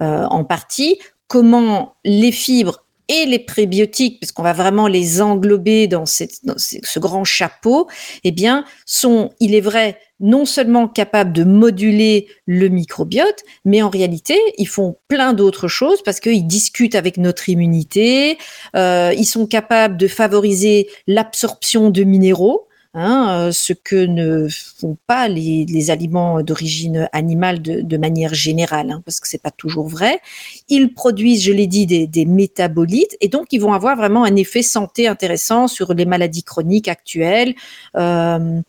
en 0.00 0.44
partie, 0.44 0.98
comment 1.28 1.94
les 2.04 2.32
fibres 2.32 2.84
et 3.08 3.26
les 3.26 3.38
prébiotiques, 3.38 4.20
puisqu'on 4.20 4.42
va 4.42 4.52
vraiment 4.52 4.86
les 4.86 5.20
englober 5.20 5.86
dans, 5.86 6.06
ce 6.06 6.98
grand 6.98 7.24
chapeau, 7.24 7.88
eh 8.24 8.32
bien, 8.32 8.64
sont, 8.86 9.30
il 9.40 9.54
est 9.54 9.60
vrai, 9.60 9.98
non 10.24 10.46
seulement 10.46 10.88
capables 10.88 11.32
de 11.34 11.44
moduler 11.44 12.28
le 12.46 12.68
microbiote, 12.68 13.44
mais 13.66 13.82
en 13.82 13.90
réalité, 13.90 14.38
ils 14.56 14.66
font 14.66 14.96
plein 15.06 15.34
d'autres 15.34 15.68
choses 15.68 16.02
parce 16.02 16.18
qu'ils 16.18 16.46
discutent 16.46 16.94
avec 16.94 17.18
notre 17.18 17.50
immunité, 17.50 18.38
euh, 18.74 19.12
ils 19.16 19.26
sont 19.26 19.46
capables 19.46 19.98
de 19.98 20.08
favoriser 20.08 20.88
l'absorption 21.06 21.90
de 21.90 22.04
minéraux, 22.04 22.68
Hein, 22.96 23.48
euh, 23.48 23.52
ce 23.52 23.72
que 23.72 24.06
ne 24.06 24.46
font 24.48 24.96
pas 25.08 25.26
les, 25.26 25.90
aliments 25.90 26.42
d'origine 26.42 27.08
animale 27.12 27.60
de, 27.60 27.96
manière 27.96 28.34
générale, 28.34 28.92
hein, 28.92 29.02
parce 29.04 29.18
que 29.18 29.26
c'est 29.26 29.42
pas 29.42 29.50
toujours 29.50 29.88
vrai. 29.88 30.20
Ils 30.68 30.94
produisent, 30.94 31.42
je 31.42 31.52
l'ai 31.52 31.66
dit, 31.66 31.86
des, 31.86 32.24
métabolites, 32.24 33.16
et 33.20 33.26
donc 33.26 33.48
ils 33.50 33.60
vont 33.60 33.72
avoir 33.72 33.96
vraiment 33.96 34.22
un 34.22 34.36
effet 34.36 34.62
santé 34.62 35.08
intéressant 35.08 35.66
sur 35.66 35.92
les 35.92 36.04
maladies 36.04 36.44
chroniques 36.44 36.86
actuelles. 36.86 37.54
Euh, 37.96 38.60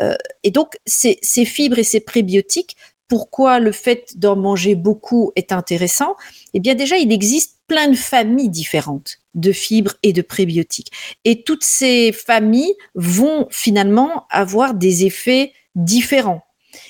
euh, 0.00 0.14
et 0.44 0.50
donc 0.50 0.78
ces, 0.86 1.18
ces 1.20 1.44
fibres 1.44 1.78
et 1.78 1.84
ces 1.84 2.00
prébiotiques 2.00 2.76
pourquoi 3.06 3.60
le 3.60 3.70
fait 3.70 4.18
d'en 4.18 4.34
manger 4.34 4.74
beaucoup 4.74 5.30
est 5.36 5.52
intéressant? 5.52 6.16
Eh 6.54 6.60
bien 6.60 6.74
déjà, 6.74 6.96
il 6.96 7.12
existe 7.12 7.58
plein 7.66 7.88
de 7.88 7.96
familles 7.96 8.48
différentes 8.48 9.18
de 9.34 9.52
fibres 9.52 9.94
et 10.02 10.12
de 10.12 10.22
prébiotiques. 10.22 10.92
Et 11.24 11.42
toutes 11.42 11.64
ces 11.64 12.12
familles 12.12 12.74
vont 12.94 13.46
finalement 13.50 14.26
avoir 14.30 14.74
des 14.74 15.04
effets 15.04 15.52
différents. 15.74 16.42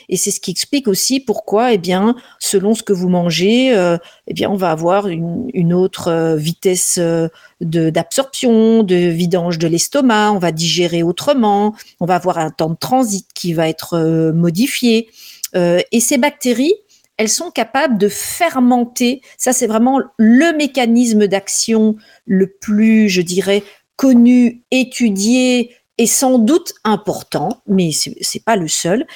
Et 0.09 0.17
c'est 0.17 0.31
ce 0.31 0.41
qui 0.41 0.51
explique 0.51 0.89
aussi 0.89 1.21
pourquoi, 1.21 1.73
eh 1.73 1.79
bien, 1.79 2.15
selon 2.39 2.75
ce 2.75 2.83
que 2.83 2.93
vous 2.93 3.09
mangez, 3.09 3.77
euh, 3.77 3.97
eh 4.27 4.35
bien, 4.35 4.51
on 4.51 4.57
va 4.57 4.71
avoir 4.71 5.09
une, 5.09 5.73
autre 5.73 6.09
euh, 6.09 6.37
vitesse 6.37 6.99
euh, 6.99 7.29
d'absorption, 7.61 8.83
de, 8.83 8.95
vidange 8.95 9.59
de 9.59 9.67
l'estomac, 9.67 10.33
on 10.33 10.39
va 10.39 10.53
digérer 10.53 11.03
autrement, 11.03 11.75
on 12.01 12.07
va 12.07 12.17
avoir 12.17 12.39
un 12.39 12.51
temps 12.51 12.71
de 12.71 12.77
transit 12.77 13.27
qui 13.35 13.53
va 13.55 13.69
être 13.69 14.33
modifié. 14.33 15.09
et 15.55 16.01
ces 16.01 16.19
bactéries, 16.19 16.75
elles 17.17 17.29
sont 17.29 17.51
capables 17.51 17.99
de 17.99 18.09
fermenter. 18.09 19.23
Ça, 19.39 19.53
c'est 19.53 19.67
vraiment 19.67 20.01
le 20.19 20.57
mécanisme 20.57 21.27
d'action 21.27 21.97
le 22.27 22.49
plus, 22.49 23.09
je 23.09 23.23
dirais, 23.23 23.63
connu, 23.97 24.63
étudié, 24.71 25.75
est 25.97 26.07
sans 26.07 26.39
doute 26.39 26.75
important, 26.83 27.63
mais 27.69 27.91
c'est 27.93 28.45
pas 28.45 28.57
le 28.57 28.67
seul. 28.67 29.07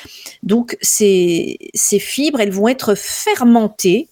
Donc 0.44 0.76
ces, 0.80 1.58
ces 1.74 1.98
fibres, 1.98 2.40
elles 2.40 2.52
vont 2.52 2.68
être 2.68 2.94
fermentées 2.94 4.08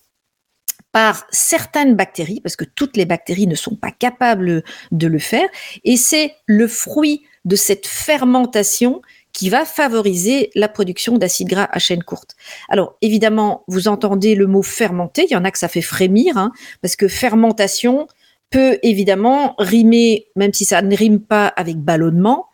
par 0.90 1.26
certaines 1.30 1.94
bactéries, 1.94 2.40
parce 2.40 2.56
que 2.56 2.64
toutes 2.64 2.96
les 2.96 3.04
bactéries 3.04 3.46
ne 3.46 3.54
sont 3.54 3.76
pas 3.76 3.90
capables 3.90 4.64
de 4.92 5.06
le 5.06 5.18
faire, 5.18 5.48
et 5.84 5.96
c'est 5.96 6.34
le 6.46 6.66
fruit 6.66 7.22
de 7.44 7.54
cette 7.54 7.86
fermentation 7.86 9.02
qui 9.36 9.50
va 9.50 9.66
favoriser 9.66 10.50
la 10.54 10.66
production 10.66 11.18
d'acides 11.18 11.48
gras 11.48 11.68
à 11.70 11.78
chaîne 11.78 12.02
courte. 12.02 12.36
Alors 12.70 12.96
évidemment, 13.02 13.64
vous 13.68 13.86
entendez 13.86 14.34
le 14.34 14.46
mot 14.46 14.62
fermenter, 14.62 15.26
il 15.28 15.32
y 15.34 15.36
en 15.36 15.44
a 15.44 15.50
que 15.50 15.58
ça 15.58 15.68
fait 15.68 15.82
frémir, 15.82 16.38
hein, 16.38 16.52
parce 16.80 16.96
que 16.96 17.06
fermentation, 17.06 18.08
peut 18.50 18.78
évidemment 18.82 19.54
rimer, 19.58 20.28
même 20.36 20.52
si 20.52 20.64
ça 20.64 20.80
ne 20.80 20.96
rime 20.96 21.20
pas 21.20 21.48
avec 21.48 21.76
ballonnement. 21.78 22.46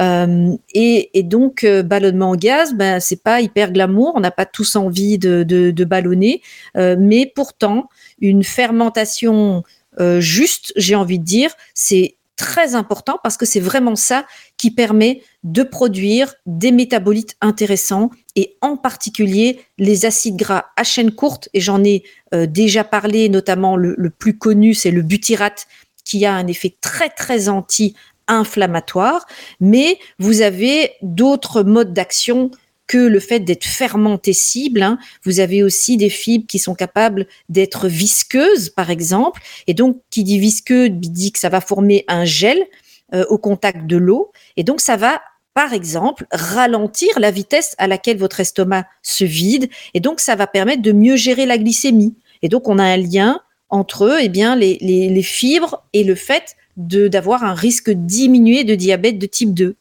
Euh, 0.00 0.56
et, 0.72 1.22
donc 1.22 1.62
euh, 1.64 1.82
ballonnement 1.82 2.30
en 2.30 2.36
gaz, 2.36 2.74
ben 2.74 2.98
c'est 2.98 3.22
pas 3.22 3.40
hyper 3.40 3.70
glamour, 3.70 4.14
on 4.16 4.20
n'a 4.20 4.30
pas 4.30 4.46
tous 4.46 4.74
envie 4.74 5.18
de, 5.18 5.84
ballonner, 5.84 6.42
euh, 6.76 6.96
mais 6.98 7.30
pourtant 7.32 7.88
une 8.20 8.42
fermentation 8.42 9.62
juste, 10.18 10.72
j'ai 10.74 10.96
envie 10.96 11.20
de 11.20 11.24
dire, 11.24 11.52
c'est 11.72 12.16
très 12.36 12.74
important 12.74 13.18
parce 13.22 13.36
que 13.36 13.46
c'est 13.46 13.60
vraiment 13.60 13.96
ça 13.96 14.26
qui 14.56 14.70
permet 14.70 15.22
de 15.42 15.62
produire 15.62 16.34
des 16.46 16.72
métabolites 16.72 17.36
intéressants 17.40 18.10
et 18.36 18.56
en 18.60 18.76
particulier 18.76 19.60
les 19.78 20.06
acides 20.06 20.36
gras 20.36 20.66
à 20.76 20.84
chaîne 20.84 21.12
courte. 21.12 21.48
Et 21.54 21.60
j'en 21.60 21.82
ai 21.84 22.02
euh, 22.34 22.46
déjà 22.46 22.84
parlé, 22.84 23.28
notamment 23.28 23.76
le, 23.76 23.94
le 23.96 24.10
plus 24.10 24.36
connu, 24.36 24.74
c'est 24.74 24.90
le 24.90 25.02
butyrate 25.02 25.66
qui 26.04 26.26
a 26.26 26.34
un 26.34 26.46
effet 26.46 26.76
très 26.80 27.08
très 27.08 27.48
anti-inflammatoire. 27.48 29.26
Mais 29.60 29.98
vous 30.18 30.42
avez 30.42 30.92
d'autres 31.02 31.62
modes 31.62 31.92
d'action 31.92 32.50
que 32.86 32.98
le 32.98 33.20
fait 33.20 33.40
d'être 33.40 33.64
fermentescible. 33.64 34.82
Hein. 34.82 34.98
Vous 35.24 35.40
avez 35.40 35.62
aussi 35.62 35.96
des 35.96 36.10
fibres 36.10 36.46
qui 36.46 36.58
sont 36.58 36.74
capables 36.74 37.26
d'être 37.48 37.88
visqueuses, 37.88 38.70
par 38.70 38.90
exemple. 38.90 39.40
Et 39.66 39.74
donc, 39.74 40.00
qui 40.10 40.24
dit 40.24 40.38
visqueux 40.38 40.88
dit 40.88 41.32
que 41.32 41.38
ça 41.38 41.48
va 41.48 41.60
former 41.60 42.04
un 42.08 42.24
gel 42.24 42.62
euh, 43.14 43.24
au 43.28 43.38
contact 43.38 43.86
de 43.86 43.96
l'eau. 43.96 44.32
Et 44.56 44.64
donc, 44.64 44.80
ça 44.80 44.96
va 44.96 45.20
par 45.54 45.72
exemple, 45.72 46.26
ralentir 46.32 47.20
la 47.20 47.30
vitesse 47.30 47.76
à 47.78 47.86
laquelle 47.86 48.18
votre 48.18 48.40
estomac 48.40 48.86
se 49.02 49.24
vide. 49.24 49.70
Et 49.94 50.00
donc, 50.00 50.18
ça 50.18 50.34
va 50.34 50.48
permettre 50.48 50.82
de 50.82 50.90
mieux 50.90 51.14
gérer 51.14 51.46
la 51.46 51.58
glycémie. 51.58 52.16
Et 52.42 52.48
donc, 52.48 52.68
on 52.68 52.80
a 52.80 52.82
un 52.82 52.96
lien 52.96 53.40
entre 53.68 54.18
eh 54.20 54.28
bien, 54.28 54.56
les 54.56 55.22
fibres 55.22 55.84
et 55.92 56.02
le 56.02 56.16
fait 56.16 56.56
d'avoir 56.76 57.44
un 57.44 57.54
risque 57.54 57.90
diminué 57.90 58.64
de 58.64 58.74
diabète 58.74 59.18
de 59.18 59.26
type 59.26 59.54
2. 59.54 59.76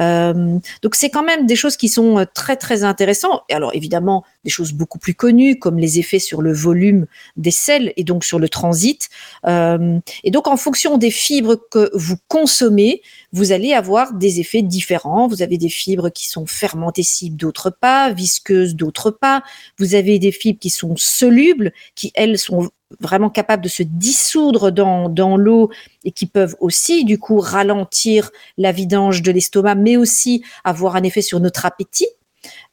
Euh, 0.00 0.58
donc 0.82 0.94
c'est 0.94 1.10
quand 1.10 1.22
même 1.22 1.46
des 1.46 1.56
choses 1.56 1.76
qui 1.76 1.88
sont 1.88 2.18
euh, 2.18 2.24
très 2.32 2.56
très 2.56 2.84
intéressantes. 2.84 3.42
Et 3.48 3.54
alors 3.54 3.74
évidemment 3.74 4.24
des 4.46 4.50
choses 4.50 4.72
beaucoup 4.72 4.98
plus 4.98 5.14
connues 5.14 5.58
comme 5.58 5.76
les 5.76 5.98
effets 5.98 6.20
sur 6.20 6.40
le 6.40 6.52
volume 6.52 7.06
des 7.36 7.50
selles 7.50 7.92
et 7.96 8.04
donc 8.04 8.24
sur 8.24 8.38
le 8.38 8.48
transit. 8.48 9.08
Euh, 9.44 9.98
et 10.22 10.30
donc 10.30 10.46
en 10.46 10.56
fonction 10.56 10.98
des 10.98 11.10
fibres 11.10 11.56
que 11.70 11.90
vous 11.94 12.16
consommez, 12.28 13.02
vous 13.32 13.50
allez 13.50 13.72
avoir 13.74 14.14
des 14.14 14.38
effets 14.38 14.62
différents. 14.62 15.26
Vous 15.26 15.42
avez 15.42 15.58
des 15.58 15.68
fibres 15.68 16.10
qui 16.10 16.28
sont 16.28 16.46
fermentescibles, 16.46 17.36
d'autres 17.36 17.70
pas, 17.70 18.12
visqueuses, 18.12 18.76
d'autres 18.76 19.10
pas. 19.10 19.42
Vous 19.78 19.96
avez 19.96 20.20
des 20.20 20.32
fibres 20.32 20.60
qui 20.60 20.70
sont 20.70 20.94
solubles, 20.96 21.72
qui 21.96 22.12
elles 22.14 22.38
sont 22.38 22.70
vraiment 23.00 23.30
capables 23.30 23.64
de 23.64 23.68
se 23.68 23.82
dissoudre 23.82 24.70
dans, 24.70 25.08
dans 25.08 25.36
l'eau 25.36 25.70
et 26.04 26.12
qui 26.12 26.26
peuvent 26.26 26.54
aussi 26.60 27.04
du 27.04 27.18
coup 27.18 27.40
ralentir 27.40 28.30
la 28.58 28.70
vidange 28.70 29.22
de 29.22 29.32
l'estomac, 29.32 29.74
mais 29.74 29.96
aussi 29.96 30.44
avoir 30.62 30.94
un 30.94 31.02
effet 31.02 31.22
sur 31.22 31.40
notre 31.40 31.66
appétit. 31.66 32.06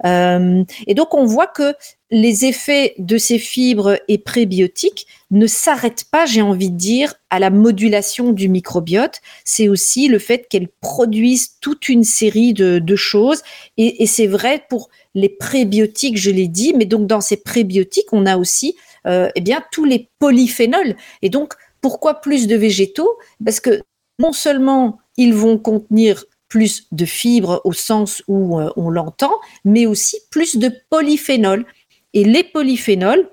Euh, 0.06 0.64
et 0.88 0.94
donc 0.94 1.14
on 1.14 1.26
voit 1.26 1.48
que 1.48 1.74
les 2.12 2.46
effets 2.46 2.94
de 3.00 3.18
ces 3.18 3.40
fibres 3.40 4.00
et 4.08 4.20
prébiotiques 4.20 5.08
ne 5.32 5.48
s'arrêtent 5.48 6.06
pas, 6.12 6.28
j'ai 6.28 6.44
envie 6.44 6.70
de 6.70 6.78
dire, 6.78 7.16
à 7.32 7.40
la 7.40 7.50
modulation 7.50 8.34
du 8.34 8.50
microbiote. 8.50 9.20
C'est 9.46 9.68
aussi 9.68 10.08
le 10.08 10.20
fait 10.20 10.48
qu'elles 10.48 10.70
produisent 10.82 11.58
toute 11.60 11.90
une 11.90 12.04
série 12.04 12.54
de, 12.54 12.96
choses. 12.96 13.42
Et, 13.78 14.04
et 14.04 14.06
c'est 14.06 14.28
vrai 14.28 14.64
pour 14.70 14.90
les 15.16 15.30
prébiotiques, 15.30 16.18
je 16.18 16.30
l'ai 16.30 16.48
dit, 16.48 16.74
mais 16.76 16.86
donc 16.86 17.08
dans 17.08 17.22
ces 17.22 17.38
prébiotiques, 17.38 18.14
on 18.14 18.28
a 18.28 18.38
aussi 18.38 18.76
euh, 19.06 19.30
eh 19.36 19.42
bien 19.42 19.64
tous 19.72 19.86
les 19.86 20.10
polyphénols. 20.20 20.96
Et 21.22 21.30
donc, 21.30 21.54
pourquoi 21.82 22.22
plus 22.22 22.48
de 22.48 22.56
végétaux? 22.56 23.18
Parce 23.44 23.60
que 23.60 23.82
non 24.20 24.32
seulement 24.32 25.00
ils 25.18 25.34
vont 25.34 25.58
contenir 25.58 26.26
plus 26.54 26.86
de 26.92 27.06
fibres 27.06 27.62
au 27.64 27.74
sens 27.74 28.22
où 28.28 28.60
euh, 28.60 28.70
on 28.76 28.92
l'entend, 28.92 29.34
mais 29.66 29.88
aussi 29.88 30.20
plus 30.30 30.56
de 30.58 30.72
polyphénols. 30.92 31.66
Et 32.14 32.24
les 32.24 32.44
polyphénols, 32.44 33.28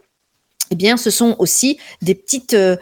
eh 0.70 0.74
bien, 0.74 0.96
ce 0.96 1.10
sont 1.10 1.36
aussi 1.38 1.78
des 2.00 2.14
petites, 2.14 2.54
euh, 2.54 2.78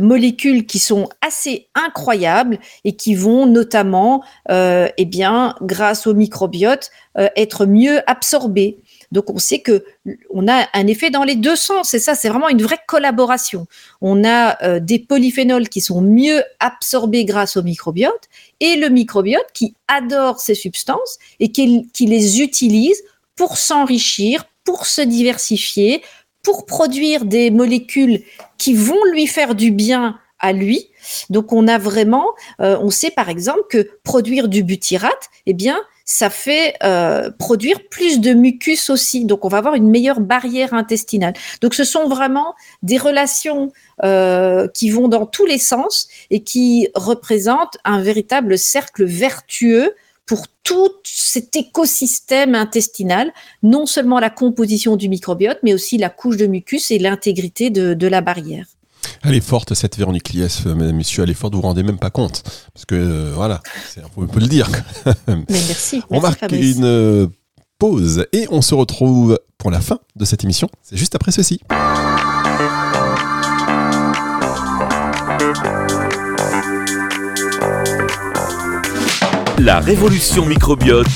molécules 0.00 0.66
qui 0.66 0.78
sont 0.78 1.08
assez 1.20 1.66
incroyables 1.74 2.60
et 2.84 2.94
qui 2.94 3.16
vont 3.16 3.44
notamment, 3.46 4.22
eh 4.48 5.04
bien, 5.04 5.56
grâce 5.62 6.06
au 6.06 6.14
microbiote, 6.14 6.92
être 7.16 7.66
mieux 7.66 8.08
absorbées. 8.08 8.78
Donc 9.12 9.28
on 9.30 9.38
sait 9.38 9.60
que 9.60 9.84
on 10.30 10.46
a 10.48 10.68
un 10.72 10.86
effet 10.86 11.10
dans 11.10 11.24
les 11.24 11.34
deux 11.34 11.56
sens. 11.56 11.94
Et 11.94 11.98
ça, 11.98 12.14
c'est 12.14 12.28
vraiment 12.28 12.48
une 12.48 12.62
vraie 12.62 12.80
collaboration. 12.86 13.66
On 14.00 14.24
a 14.24 14.62
euh, 14.62 14.80
des 14.80 14.98
polyphénols 14.98 15.68
qui 15.68 15.80
sont 15.80 16.00
mieux 16.00 16.42
absorbés 16.60 17.24
grâce 17.24 17.56
au 17.56 17.62
microbiote 17.62 18.28
et 18.60 18.76
le 18.76 18.88
microbiote 18.88 19.46
qui 19.52 19.74
adore 19.88 20.40
ces 20.40 20.54
substances 20.54 21.18
et 21.40 21.50
qui, 21.50 21.84
les 22.00 22.40
utilise 22.40 23.02
pour 23.36 23.56
s'enrichir, 23.56 24.44
pour 24.64 24.86
se 24.86 25.00
diversifier, 25.00 26.02
pour 26.42 26.66
produire 26.66 27.24
des 27.24 27.50
molécules 27.50 28.22
qui 28.58 28.74
vont 28.74 29.04
lui 29.12 29.26
faire 29.26 29.54
du 29.54 29.70
bien 29.70 30.18
à 30.38 30.52
lui. 30.52 30.88
Donc 31.28 31.52
on 31.52 31.68
a 31.68 31.78
vraiment, 31.78 32.32
euh, 32.60 32.78
on 32.80 32.90
sait 32.90 33.10
par 33.10 33.28
exemple 33.28 33.62
que 33.68 33.90
produire 34.04 34.48
du 34.48 34.62
butyrate, 34.62 35.30
eh 35.46 35.52
bien 35.52 35.78
ça 36.10 36.28
fait 36.28 36.74
euh, 36.82 37.30
produire 37.38 37.78
plus 37.88 38.18
de 38.18 38.32
mucus 38.32 38.90
aussi. 38.90 39.24
Donc, 39.26 39.44
on 39.44 39.48
va 39.48 39.58
avoir 39.58 39.74
une 39.76 39.88
meilleure 39.88 40.18
barrière 40.18 40.74
intestinale. 40.74 41.34
Donc, 41.60 41.72
ce 41.72 41.84
sont 41.84 42.08
vraiment 42.08 42.56
des 42.82 42.98
relations 42.98 43.72
euh, 44.02 44.66
qui 44.66 44.90
vont 44.90 45.06
dans 45.06 45.24
tous 45.24 45.46
les 45.46 45.58
sens 45.58 46.08
et 46.30 46.42
qui 46.42 46.88
représentent 46.96 47.78
un 47.84 48.02
véritable 48.02 48.58
cercle 48.58 49.04
vertueux 49.04 49.94
pour 50.26 50.48
tout 50.64 50.90
cet 51.04 51.54
écosystème 51.54 52.56
intestinal, 52.56 53.32
non 53.62 53.86
seulement 53.86 54.18
la 54.18 54.30
composition 54.30 54.96
du 54.96 55.08
microbiote, 55.08 55.60
mais 55.62 55.74
aussi 55.74 55.96
la 55.96 56.10
couche 56.10 56.36
de 56.36 56.46
mucus 56.46 56.90
et 56.90 56.98
l'intégrité 56.98 57.70
de 57.70 58.06
la 58.08 58.20
barrière. 58.20 58.66
Elle 59.22 59.34
est 59.34 59.40
forte, 59.40 59.74
cette 59.74 59.96
Véronique 59.96 60.30
Lies, 60.30 60.62
euh, 60.66 60.74
mesdames, 60.74 60.96
messieurs. 60.96 61.22
Elle 61.22 61.30
est 61.30 61.34
forte, 61.34 61.54
vous 61.54 61.60
vous 61.60 61.66
rendez 61.66 61.82
même 61.82 61.98
pas 61.98 62.10
compte. 62.10 62.42
Parce 62.72 62.86
que, 62.86 62.94
euh, 62.94 63.32
voilà, 63.34 63.60
on 64.16 64.26
peut 64.26 64.40
le 64.40 64.46
dire. 64.46 64.68
Mais 65.26 65.44
merci. 65.48 66.02
On 66.10 66.20
marque 66.20 66.50
une 66.52 66.84
euh, 66.84 67.26
pause 67.78 68.26
et 68.32 68.46
on 68.50 68.62
se 68.62 68.74
retrouve 68.74 69.38
pour 69.58 69.70
la 69.70 69.80
fin 69.80 69.98
de 70.16 70.24
cette 70.24 70.44
émission. 70.44 70.68
C'est 70.82 70.96
juste 70.96 71.14
après 71.14 71.32
ceci. 71.32 71.60
La 79.58 79.78
révolution 79.78 80.46
microbiote, 80.46 81.06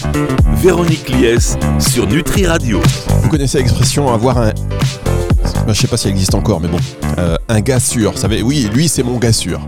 Véronique 0.57 1.09
Lies 1.09 1.57
sur 1.81 2.07
Nutri 2.07 2.47
Radio. 2.47 2.83
Vous 3.23 3.31
connaissez 3.31 3.57
l'expression 3.59 4.13
avoir 4.13 4.37
un 4.37 4.53
bah, 5.67 5.73
je 5.73 5.81
sais 5.81 5.87
pas 5.87 5.97
si 5.97 6.09
elle 6.09 6.15
existe 6.15 6.35
encore, 6.35 6.61
mais 6.61 6.69
bon. 6.69 6.79
Euh, 7.19 7.37
un 7.49 7.61
gars 7.61 7.81
sûr. 7.81 8.19
Ça 8.19 8.29
oui, 8.29 8.69
lui, 8.73 8.89
c'est 8.89 9.03
mon 9.03 9.19
gars 9.19 9.33
sûr. 9.33 9.61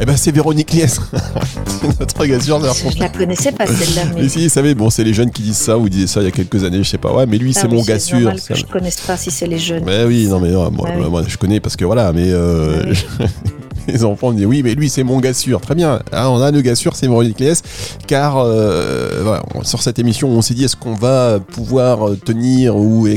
Eh 0.00 0.04
ben, 0.04 0.16
c'est 0.16 0.32
Véronique 0.32 0.72
Lies. 0.72 0.88
c'est 0.88 2.00
notre 2.00 2.26
gars 2.26 2.40
sûr. 2.40 2.60
Je 2.60 2.98
la 2.98 3.08
connaissais 3.08 3.52
pas 3.52 3.66
celle-là. 3.66 4.02
Mais... 4.14 4.28
si, 4.28 4.44
vous 4.44 4.48
savez, 4.48 4.74
bon, 4.74 4.90
c'est 4.90 5.04
les 5.04 5.14
jeunes 5.14 5.30
qui 5.30 5.42
disent 5.42 5.56
ça 5.58 5.76
ou 5.78 5.88
disaient 5.88 6.06
ça 6.06 6.20
il 6.20 6.24
y 6.24 6.28
a 6.28 6.30
quelques 6.30 6.64
années, 6.64 6.82
je 6.82 6.88
sais 6.88 6.98
pas. 6.98 7.12
Ouais, 7.12 7.26
mais 7.26 7.38
lui, 7.38 7.52
ah 7.54 7.60
c'est 7.60 7.68
mon 7.68 7.82
gars 7.82 7.98
sûr. 7.98 8.32
Que 8.34 8.54
je 8.54 8.64
connaisse 8.64 9.00
pas 9.00 9.16
si 9.16 9.30
c'est 9.30 9.46
les 9.46 9.58
jeunes. 9.58 9.84
Mais 9.84 10.04
oui, 10.04 10.26
non, 10.26 10.40
mais 10.40 10.52
moi, 10.52 10.70
moi, 10.70 11.22
je 11.26 11.36
connais 11.36 11.60
parce 11.60 11.76
que 11.76 11.84
voilà, 11.84 12.12
mais. 12.12 12.30
Euh, 12.30 12.94
les 13.86 14.04
enfants 14.04 14.32
me 14.32 14.36
disent 14.36 14.46
oui, 14.46 14.62
mais 14.62 14.74
lui 14.74 14.88
c'est 14.88 15.02
mon 15.04 15.20
gars. 15.20 15.32
Très 15.60 15.74
bien. 15.74 16.00
Ah, 16.12 16.30
on 16.30 16.40
a 16.40 16.50
le 16.50 16.60
gars 16.60 16.74
sûr, 16.74 16.96
c'est 16.96 17.06
Véronique 17.06 17.40
Léès. 17.40 17.62
Car 18.06 18.36
euh, 18.38 19.38
sur 19.62 19.82
cette 19.82 19.98
émission, 19.98 20.28
on 20.28 20.40
s'est 20.40 20.54
dit 20.54 20.64
est-ce 20.64 20.76
qu'on 20.76 20.94
va 20.94 21.38
pouvoir 21.40 22.10
tenir 22.24 22.76
ou 22.76 23.08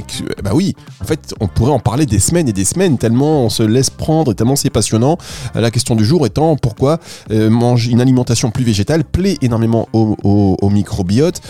bah 0.43 0.51
oui. 0.53 0.75
En 1.01 1.05
fait, 1.05 1.33
on 1.39 1.47
pourrait 1.47 1.71
en 1.71 1.79
parler 1.79 2.05
des 2.05 2.19
semaines 2.19 2.49
et 2.49 2.53
des 2.53 2.65
semaines 2.65 2.97
tellement 2.97 3.45
on 3.45 3.49
se 3.49 3.63
laisse 3.63 3.89
prendre 3.89 4.31
et 4.31 4.35
tellement 4.35 4.55
c'est 4.55 4.69
passionnant. 4.69 5.17
La 5.55 5.71
question 5.71 5.95
du 5.95 6.03
jour 6.05 6.25
étant 6.25 6.55
pourquoi 6.55 6.99
manger 7.29 7.91
une 7.91 8.01
alimentation 8.01 8.51
plus 8.51 8.63
végétale 8.63 9.03
plaît 9.03 9.37
énormément 9.41 9.87
au, 9.93 10.17
au 10.61 10.69
microbiote? 10.69 11.41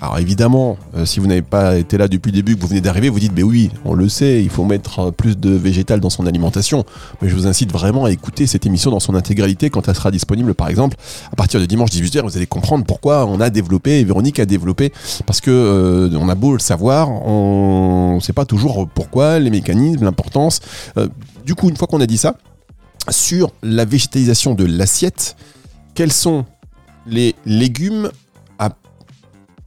Alors 0.00 0.18
évidemment, 0.18 0.78
euh, 0.96 1.04
si 1.04 1.18
vous 1.18 1.26
n'avez 1.26 1.42
pas 1.42 1.76
été 1.76 1.98
là 1.98 2.06
depuis 2.06 2.30
le 2.30 2.36
début, 2.36 2.54
que 2.54 2.60
vous 2.60 2.68
venez 2.68 2.80
d'arriver, 2.80 3.08
vous 3.08 3.18
dites, 3.18 3.32
mais 3.34 3.42
oui, 3.42 3.70
on 3.84 3.94
le 3.94 4.08
sait, 4.08 4.42
il 4.42 4.48
faut 4.48 4.64
mettre 4.64 5.00
euh, 5.00 5.10
plus 5.10 5.36
de 5.36 5.50
végétal 5.50 5.98
dans 5.98 6.10
son 6.10 6.24
alimentation. 6.26 6.84
Mais 7.20 7.28
je 7.28 7.34
vous 7.34 7.48
incite 7.48 7.72
vraiment 7.72 8.04
à 8.04 8.12
écouter 8.12 8.46
cette 8.46 8.64
émission 8.64 8.92
dans 8.92 9.00
son 9.00 9.16
intégralité 9.16 9.70
quand 9.70 9.88
elle 9.88 9.96
sera 9.96 10.12
disponible, 10.12 10.54
par 10.54 10.68
exemple, 10.68 10.96
à 11.32 11.36
partir 11.36 11.58
de 11.58 11.66
dimanche 11.66 11.90
18h, 11.90 12.22
vous 12.22 12.36
allez 12.36 12.46
comprendre 12.46 12.84
pourquoi 12.84 13.26
on 13.26 13.40
a 13.40 13.50
développé, 13.50 13.98
et 13.98 14.04
Véronique 14.04 14.38
a 14.38 14.46
développé, 14.46 14.92
parce 15.26 15.40
que 15.40 15.50
euh, 15.50 16.16
on 16.16 16.28
a 16.28 16.36
beau 16.36 16.52
le 16.52 16.60
savoir, 16.60 17.10
on 17.10 18.16
ne 18.16 18.20
sait 18.20 18.32
pas 18.32 18.44
toujours 18.44 18.88
pourquoi, 18.88 19.40
les 19.40 19.50
mécanismes, 19.50 20.04
l'importance. 20.04 20.60
du 21.44 21.56
coup, 21.56 21.70
une 21.70 21.76
fois 21.76 21.88
qu'on 21.88 22.00
a 22.00 22.06
dit 22.06 22.18
ça, 22.18 22.36
sur 23.10 23.50
la 23.64 23.84
végétalisation 23.84 24.54
de 24.54 24.64
l'assiette, 24.64 25.36
quels 25.94 26.12
sont 26.12 26.44
les 27.06 27.34
légumes 27.46 28.10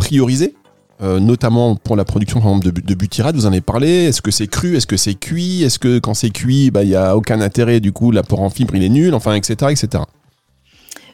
prioriser 0.01 0.55
euh, 1.03 1.20
notamment 1.20 1.75
pour 1.75 1.96
la 1.96 2.05
production 2.05 2.60
de, 2.60 2.70
de 2.70 2.93
butyrate, 2.93 3.36
vous 3.36 3.48
en 3.48 3.51
avez 3.51 3.62
parlé. 3.62 4.05
Est-ce 4.05 4.22
que 4.22 4.29
c'est 4.29 4.48
cru? 4.48 4.75
Est-ce 4.75 4.86
que 4.86 4.98
c'est 4.98 5.15
cuit? 5.15 5.63
Est-ce 5.63 5.79
que 5.79 5.98
quand 5.98 6.13
c'est 6.13 6.29
cuit, 6.29 6.70
bah, 6.70 6.84
il 6.84 6.89
n'y 6.89 6.96
a 6.96 7.17
aucun 7.17 7.41
intérêt, 7.41 7.79
du 7.79 7.91
coup, 7.91 8.12
l'apport 8.12 8.41
en 8.41 8.51
fibre, 8.51 8.75
il 8.75 8.84
est 8.84 8.89
nul, 8.89 9.15
enfin, 9.15 9.34
etc. 9.34 9.72
etc. 9.72 10.03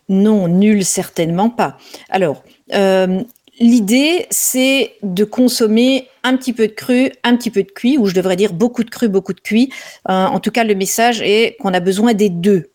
Non, 0.09 0.49
nul, 0.49 0.83
certainement 0.83 1.49
pas. 1.49 1.77
Alors, 2.09 2.43
euh, 2.73 3.21
l'idée, 3.61 4.25
c'est 4.29 4.91
de 5.03 5.23
consommer 5.23 6.09
un 6.23 6.35
petit 6.35 6.51
peu 6.51 6.67
de 6.67 6.73
cru, 6.73 7.11
un 7.23 7.37
petit 7.37 7.51
peu 7.51 7.63
de 7.63 7.71
cuit, 7.71 7.97
ou 7.97 8.07
je 8.07 8.13
devrais 8.13 8.35
dire 8.35 8.51
beaucoup 8.51 8.83
de 8.83 8.89
cru, 8.89 9.07
beaucoup 9.07 9.33
de 9.33 9.39
cuit. 9.39 9.71
Euh, 10.09 10.25
en 10.25 10.41
tout 10.41 10.51
cas, 10.51 10.65
le 10.65 10.75
message 10.75 11.21
est 11.21 11.55
qu'on 11.61 11.73
a 11.73 11.79
besoin 11.79 12.13
des 12.13 12.29
deux. 12.29 12.71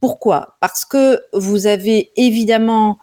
pourquoi? 0.00 0.58
Parce 0.60 0.84
que 0.84 1.22
vous 1.32 1.66
avez 1.66 2.10
évidemment 2.16 2.98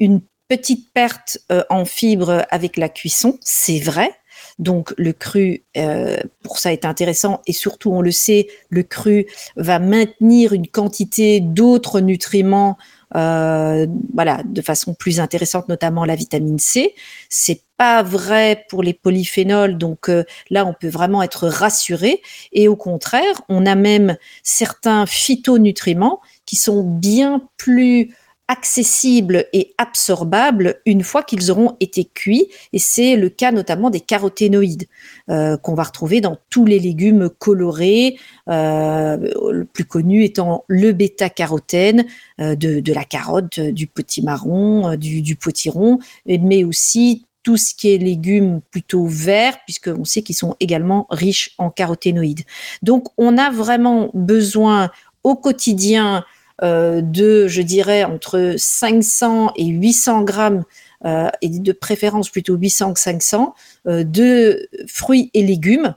une 0.00 0.22
petite 0.48 0.92
perte 0.92 1.38
euh, 1.52 1.62
en 1.70 1.84
fibres 1.84 2.44
avec 2.50 2.76
la 2.76 2.88
cuisson, 2.88 3.38
c'est 3.42 3.78
vrai. 3.78 4.10
Donc 4.58 4.92
le 4.96 5.12
cru, 5.12 5.64
euh, 5.76 6.16
pour 6.42 6.58
ça, 6.58 6.72
est 6.72 6.84
intéressant 6.84 7.42
et 7.46 7.52
surtout, 7.52 7.90
on 7.92 8.00
le 8.00 8.10
sait, 8.10 8.48
le 8.70 8.82
cru 8.82 9.26
va 9.56 9.78
maintenir 9.78 10.52
une 10.52 10.66
quantité 10.66 11.40
d'autres 11.40 12.00
nutriments, 12.00 12.76
euh, 13.14 13.86
voilà, 14.14 14.42
de 14.44 14.60
façon 14.60 14.94
plus 14.94 15.20
intéressante, 15.20 15.68
notamment 15.68 16.04
la 16.04 16.16
vitamine 16.16 16.58
C. 16.58 16.94
C'est 17.28 17.62
pas 17.76 18.02
vrai 18.02 18.64
pour 18.68 18.82
les 18.82 18.94
polyphénols, 18.94 19.78
donc 19.78 20.10
là, 20.50 20.66
on 20.66 20.74
peut 20.74 20.88
vraiment 20.88 21.22
être 21.22 21.46
rassuré. 21.46 22.20
Et 22.52 22.66
au 22.66 22.74
contraire, 22.74 23.42
on 23.48 23.64
a 23.66 23.76
même 23.76 24.16
certains 24.42 25.06
phytonutriments 25.06 26.20
qui 26.44 26.56
sont 26.56 26.82
bien 26.82 27.42
plus 27.56 28.16
accessibles 28.48 29.44
et 29.52 29.74
absorbables 29.76 30.80
une 30.86 31.04
fois 31.04 31.22
qu'ils 31.22 31.50
auront 31.50 31.76
été 31.80 32.06
cuits. 32.06 32.48
Et 32.72 32.78
c'est 32.78 33.14
le 33.14 33.28
cas 33.28 33.52
notamment 33.52 33.90
des 33.90 34.00
caroténoïdes 34.00 34.86
euh, 35.28 35.58
qu'on 35.58 35.74
va 35.74 35.84
retrouver 35.84 36.22
dans 36.22 36.38
tous 36.48 36.64
les 36.64 36.78
légumes 36.78 37.28
colorés, 37.38 38.18
euh, 38.48 39.18
le 39.52 39.64
plus 39.66 39.84
connu 39.84 40.24
étant 40.24 40.64
le 40.66 40.92
bêta-carotène 40.92 42.06
euh, 42.40 42.56
de, 42.56 42.92
la 42.92 43.04
carotte, 43.04 43.60
du 43.60 43.86
potimarron, 43.86 44.96
du, 44.96 45.20
du 45.20 45.36
potiron, 45.36 45.98
mais 46.26 46.64
aussi 46.64 47.26
tout 47.42 47.56
ce 47.56 47.74
qui 47.74 47.94
est 47.94 47.98
légumes 47.98 48.60
plutôt 48.70 49.06
verts, 49.06 49.58
puisqu'on 49.64 50.04
sait 50.04 50.22
qu'ils 50.22 50.34
sont 50.34 50.56
également 50.58 51.06
riches 51.10 51.54
en 51.58 51.70
caroténoïdes. 51.70 52.44
Donc 52.82 53.08
on 53.18 53.36
a 53.38 53.50
vraiment 53.50 54.10
besoin 54.14 54.90
au 55.22 55.36
quotidien 55.36 56.24
de, 56.62 57.46
je 57.46 57.62
dirais, 57.62 58.04
entre 58.04 58.54
500 58.56 59.52
et 59.56 59.66
800 59.66 60.22
grammes, 60.22 60.64
euh, 61.04 61.28
et 61.42 61.48
de 61.48 61.72
préférence 61.72 62.28
plutôt 62.28 62.56
800 62.56 62.94
que 62.94 63.00
500, 63.00 63.54
euh, 63.86 64.02
de 64.02 64.68
fruits 64.88 65.30
et 65.32 65.44
légumes 65.44 65.94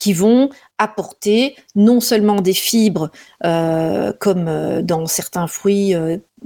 qui 0.00 0.12
vont 0.12 0.50
apporter 0.78 1.54
non 1.76 2.00
seulement 2.00 2.40
des 2.40 2.54
fibres, 2.54 3.12
comme 3.40 4.82
dans 4.82 5.06
certains 5.06 5.46
fruits, 5.46 5.94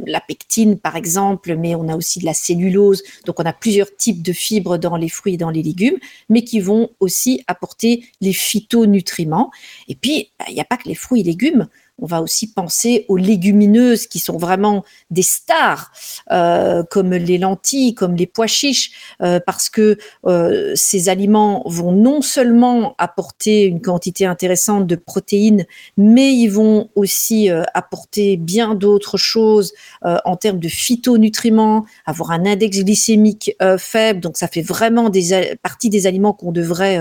la 0.05 0.21
pectine 0.21 0.79
par 0.79 0.97
exemple, 0.97 1.57
mais 1.57 1.75
on 1.75 1.89
a 1.89 1.97
aussi 1.97 2.19
de 2.19 2.25
la 2.25 2.35
cellulose, 2.35 3.03
donc 3.25 3.41
on 3.41 3.45
a 3.45 3.53
plusieurs 3.53 3.95
types 3.97 4.23
de 4.23 4.33
fibres 4.33 4.79
dans 4.79 4.97
les 4.97 5.09
fruits 5.09 5.35
et 5.35 5.39
dans 5.39 5.51
les 5.51 5.63
légumes, 5.63 5.99
mais 6.29 6.45
qui 6.45 6.61
vont 6.61 6.91
aussi 7.01 7.43
apporter 7.47 8.05
les 8.21 8.33
phytonutriments. 8.33 9.51
Et 9.89 9.95
puis, 9.95 10.31
bah, 10.39 10.47
il 10.49 10.55
n'y 10.55 10.61
a 10.61 10.65
pas 10.65 10.77
que 10.77 10.89
les 10.89 10.95
fruits 10.95 11.21
et 11.21 11.25
légumes, 11.25 11.69
on 11.99 12.07
va 12.07 12.21
aussi 12.21 12.53
penser 12.53 13.07
aux 13.09 13.17
légumineuses 13.17 14.07
qui 14.07 14.19
sont 14.19 14.37
vraiment 14.37 14.85
des 15.11 15.23
stars, 15.23 15.91
euh, 16.31 16.83
comme 16.91 17.15
les 17.15 17.39
lentilles, 17.39 17.95
comme 17.95 18.17
les 18.17 18.27
pois 18.27 18.47
chiches, 18.47 19.17
euh, 19.23 19.41
parce 19.45 19.71
que 19.71 19.97
euh, 20.27 20.73
ces 20.75 21.09
aliments 21.09 21.63
vont 21.67 21.93
non 21.93 22.21
seulement 22.21 22.95
apporter 22.99 23.65
une 23.65 23.81
quantité 23.81 24.27
intéressante 24.27 24.87
de 24.87 24.97
protéines, 24.97 25.65
mais 25.97 26.35
ils 26.35 26.49
vont 26.49 26.91
aussi 26.95 27.49
apporter 27.75 28.37
bien 28.37 28.75
d'autres 28.75 29.17
choses 29.17 29.73
en 30.03 30.37
termes 30.37 30.59
de 30.59 30.69
phytonutriments, 30.69 31.87
avoir 32.05 32.31
un 32.31 32.47
index 32.47 32.81
glycémique 32.81 33.57
faible. 33.79 34.21
Donc 34.21 34.37
ça 34.37 34.49
fait 34.49 34.63
vraiment 34.63 35.09
des, 35.11 35.57
partie 35.63 35.91
des 35.91 36.07
aliments 36.07 36.33
qu'on 36.33 36.53
devrait 36.53 37.01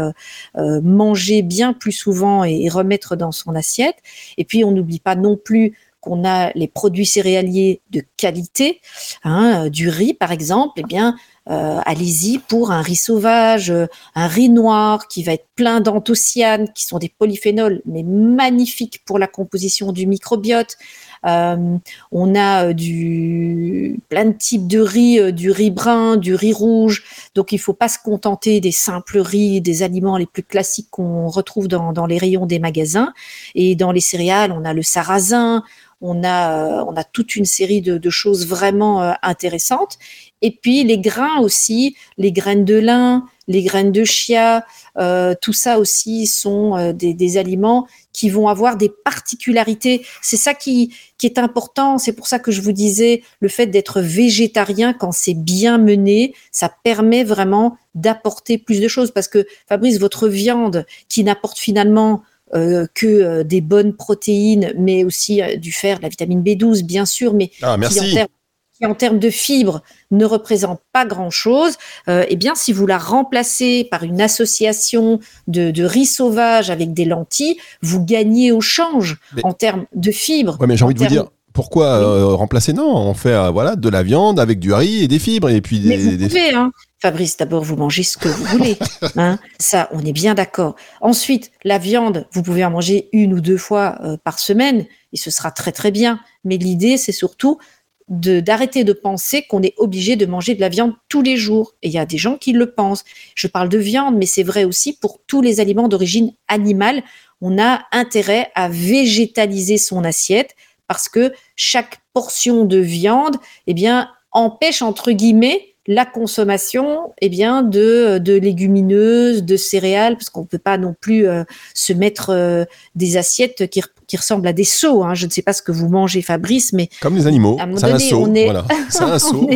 manger 0.56 1.42
bien 1.42 1.74
plus 1.74 1.92
souvent 1.92 2.44
et, 2.44 2.64
et, 2.64 2.70
remettre 2.70 3.16
dans 3.16 3.32
son 3.32 3.56
assiette. 3.56 3.98
Et 4.38 4.46
puis 4.46 4.64
on 4.64 4.72
n'oublie 4.72 5.00
pas 5.00 5.16
non 5.16 5.38
plus 5.38 5.74
qu'on 6.06 6.24
a 6.24 6.52
les 6.54 6.68
produits 6.68 7.06
céréaliers 7.06 7.82
de 7.90 8.04
qualité, 8.16 8.80
hein, 9.24 9.66
euh, 9.66 9.70
du 9.70 9.90
riz 9.90 10.14
par 10.14 10.32
exemple, 10.32 10.74
eh 10.78 10.84
bien, 10.84 11.16
euh, 11.50 11.80
allez-y 11.86 12.40
pour 12.40 12.72
un 12.72 12.82
riz 12.82 12.96
sauvage, 12.96 13.70
euh, 13.70 13.86
un 14.16 14.28
riz 14.28 14.50
noir 14.50 15.08
qui 15.08 15.24
va 15.24 15.34
être 15.34 15.48
plein 15.56 15.80
d'anthocyanes, 15.80 16.72
qui 16.74 16.86
sont 16.86 16.98
des 16.98 17.10
polyphénols, 17.10 17.82
mais 17.86 18.04
magnifiques 18.04 19.02
pour 19.06 19.20
la 19.20 19.28
composition 19.28 19.92
du 19.92 20.08
microbiote. 20.08 20.78
on 21.24 22.36
a 22.36 22.74
du 22.74 24.00
plein 24.10 24.26
de 24.26 24.34
types 24.34 24.68
de 24.68 24.80
riz, 24.80 25.34
du 25.34 25.50
riz 25.52 25.72
brun, 25.72 26.18
du 26.18 26.36
riz 26.36 26.54
rouge. 26.54 27.04
Donc 27.36 27.52
il 27.52 27.56
ne 27.56 27.62
faut 27.62 27.74
pas 27.74 27.88
se 27.88 27.98
contenter 28.04 28.60
des 28.60 28.72
simples 28.72 29.20
riz, 29.20 29.62
des 29.62 29.82
aliments 29.82 30.18
les 30.18 30.28
plus 30.28 30.44
classiques 30.44 30.90
qu'on 30.92 31.28
retrouve 31.28 31.68
dans 31.68 32.06
les 32.06 32.18
rayons 32.18 32.46
des 32.46 32.60
magasins. 32.60 33.14
Et 33.56 33.76
dans 33.76 33.92
les 33.92 34.02
céréales, 34.02 34.52
on 34.52 34.66
a 34.66 34.74
le 34.74 34.84
sarrasin, 34.84 35.64
on 36.06 36.24
a, 36.24 36.80
euh, 36.80 36.86
on 36.88 36.96
a 36.96 37.04
toute 37.04 37.36
une 37.36 37.46
série 37.46 37.82
de, 37.82 38.10
choses 38.10 38.48
vraiment 38.48 39.02
euh, 39.02 39.14
intéressantes. 39.24 39.98
Et 40.42 40.52
puis 40.52 40.84
les 40.84 41.00
grains 41.00 41.40
aussi, 41.40 41.96
les 42.18 42.32
graines 42.32 42.66
de 42.66 42.76
lin, 42.76 43.26
les 43.48 43.64
graines 43.64 43.92
de 43.92 44.04
chia, 44.04 44.66
euh, 44.98 45.34
tout 45.42 45.54
ça 45.54 45.80
aussi 45.80 46.28
sont 46.28 46.94
des, 46.94 47.38
aliments 47.38 47.88
qui 48.14 48.30
vont 48.30 48.48
avoir 48.48 48.78
des 48.78 48.90
particularités. 48.90 50.06
C'est 50.22 50.38
ça 50.38 50.54
qui, 50.54 50.94
qui 51.18 51.26
est 51.26 51.40
important. 51.40 51.98
C'est 51.98 52.14
pour 52.14 52.28
ça 52.28 52.38
que 52.40 52.52
je 52.52 52.62
vous 52.62 52.72
disais, 52.72 53.24
le 53.40 53.50
fait 53.50 53.68
d'être 53.68 54.02
végétarien, 54.02 54.94
quand 54.94 55.12
c'est 55.12 55.34
bien 55.34 55.78
mené, 55.78 56.34
ça 56.52 56.72
permet 56.84 57.24
vraiment 57.24 57.78
d'apporter 57.96 58.58
plus 58.58 58.80
de 58.80 58.88
choses. 58.88 59.12
Parce 59.12 59.28
que 59.28 59.46
Fabrice, 59.68 60.00
votre 60.00 60.28
viande 60.28 60.86
qui 61.10 61.24
n'apporte 61.24 61.58
finalement 61.58 62.22
euh, 62.54 62.86
que 62.94 63.08
euh, 63.08 63.44
des 63.44 63.60
bonnes 63.60 63.96
protéines, 63.96 64.72
mais 64.78 65.04
aussi 65.04 65.42
euh, 65.42 65.56
du 65.56 65.72
fer, 65.72 65.98
de 65.98 66.04
la 66.04 66.10
vitamine 66.10 66.44
B12, 66.44 66.84
bien 66.84 67.06
sûr, 67.06 67.34
mais 67.34 67.50
ah, 67.64 67.76
qui, 67.90 68.86
en 68.86 68.94
termes, 68.94 69.18
de 69.18 69.32
fibres 69.32 69.82
ne 70.12 70.26
représente 70.26 70.80
pas 70.94 71.06
grand-chose, 71.06 71.76
eh 72.08 72.36
bien, 72.36 72.54
si 72.56 72.74
vous 72.74 72.86
la 72.86 72.98
remplacez 72.98 73.88
par 73.90 74.04
une 74.04 74.20
association 74.20 75.22
de, 75.48 75.84
riz 75.84 76.06
sauvage 76.06 76.70
avec 76.70 76.94
des 76.94 77.06
lentilles, 77.06 77.58
vous 77.82 78.04
gagnez 78.04 78.52
au 78.52 78.60
change 78.60 79.18
en 79.44 79.54
termes 79.54 79.86
de 79.96 80.12
fibres. 80.12 80.58
Ouais, 80.60 80.68
mais 80.68 80.76
j'ai 80.76 80.84
envie 80.84 80.94
de 80.94 81.00
vous 81.00 81.06
dire, 81.06 81.30
pourquoi 81.54 82.36
remplacer? 82.36 82.74
Non, 82.74 82.94
on 82.96 83.14
fait 83.14 83.50
voilà 83.50 83.78
de 83.78 83.88
la 83.88 84.04
viande 84.04 84.42
avec 84.42 84.60
du 84.60 84.74
riz 84.74 85.04
et 85.04 85.08
des 85.08 85.20
fibres 85.20 85.50
et 85.50 85.62
puis 85.62 85.80
des, 85.80 85.96
vous 85.96 86.28
Pouvez, 86.28 86.54
hein. 86.54 86.72
Fabrice, 87.06 87.38
d'abord, 87.38 87.64
vous 87.64 87.76
mangez 87.76 88.02
ce 88.02 88.18
que 88.18 88.28
vous 88.28 88.46
voulez. 88.46 88.80
Hein 89.16 89.38
Ça, 89.60 89.90
on 89.92 90.04
est 90.04 90.12
bien 90.12 90.34
d'accord. 90.34 90.76
Ensuite, 91.02 91.52
la 91.64 91.78
viande, 91.78 92.28
vous 92.32 92.42
pouvez 92.42 92.66
en 92.66 92.72
manger 92.72 93.10
une 93.14 93.32
ou 93.36 93.42
deux 93.42 93.60
fois 93.60 94.00
euh, 94.04 94.18
par 94.18 94.40
semaine 94.40 94.88
et 95.14 95.18
ce 95.18 95.30
sera 95.30 95.52
très 95.52 95.72
très 95.72 95.92
bien. 95.92 96.20
Mais 96.46 96.58
l'idée, 96.58 96.98
c'est 96.98 97.12
surtout 97.12 97.60
d'arrêter 98.08 98.84
de, 98.84 98.92
penser 98.92 99.44
qu'on 99.44 99.62
est 99.62 99.76
obligé 99.78 100.16
de 100.16 100.26
manger 100.26 100.56
de 100.56 100.62
la 100.62 100.70
viande 100.70 100.94
tous 101.08 101.22
les 101.22 101.38
jours. 101.38 101.76
Et 101.84 101.90
il 101.90 101.94
y 101.94 102.00
a 102.00 102.08
des 102.08 102.18
gens 102.18 102.38
qui 102.38 102.54
le 102.54 102.72
pensent. 102.72 103.06
Je 103.36 103.46
parle 103.46 103.70
de 103.70 103.78
viande, 103.78 104.18
mais 104.18 104.26
c'est 104.26 104.42
vrai 104.42 104.64
aussi 104.64 104.94
pour 104.94 105.20
tous 105.28 105.42
les 105.42 105.60
aliments 105.60 105.88
d'origine 105.88 106.34
animale. 106.48 107.04
on 107.40 107.62
a 107.62 107.86
intérêt 107.92 108.50
à 108.56 108.68
végétaliser 108.68 109.78
son 109.78 110.04
assiette 110.04 110.56
parce 110.88 111.08
que 111.08 111.34
chaque 111.56 112.00
portion 112.14 112.66
de 112.66 112.80
viande, 112.80 113.38
eh 113.68 113.76
bien, 113.76 114.10
empêche 114.32 114.82
entre 114.82 115.12
guillemets 115.12 115.75
la 115.88 116.06
consommation 116.06 117.14
eh 117.22 117.30
bien 117.30 117.62
de, 117.62 118.18
de 118.18 118.34
légumineuses, 118.34 119.44
de 119.44 119.56
céréales, 119.56 120.16
parce 120.18 120.30
qu'on 120.30 120.42
ne 120.42 120.48
peut 120.48 120.58
pas 120.58 120.78
non 120.78 120.96
plus 121.00 121.28
euh, 121.28 121.44
se 121.74 121.94
mettre 121.94 122.32
euh, 122.32 122.66
des 122.96 123.18
assiettes 123.18 123.70
qui, 123.70 123.82
qui, 124.08 124.18
ressemblent 124.18 124.48
à 124.48 124.54
des 124.54 124.64
seaux. 124.64 125.04
Hein. 125.04 125.14
Je 125.14 125.28
ne 125.28 125.32
sais 125.32 125.44
pas 125.44 125.54
ce 125.54 125.62
que 125.62 125.72
vous 125.72 125.88
mangez, 125.88 126.22
Fabrice, 126.22 126.74
mais 126.74 126.90
comme 127.02 127.16
les 127.16 127.28
animaux, 127.28 127.60
c'est 127.78 127.86
un 127.86 128.00
seau. 128.00 128.24
On 128.24 128.34
est, 128.34 128.46
voilà. 128.46 128.66
un 129.02 129.20
seau, 129.20 129.48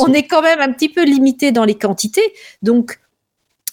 on 0.00 0.12
est 0.12 0.26
quand 0.26 0.42
même 0.42 0.60
un 0.60 0.72
petit 0.72 0.88
peu 0.88 1.04
limité 1.04 1.52
dans 1.52 1.64
les 1.64 1.74
quantités, 1.74 2.32
donc 2.62 2.98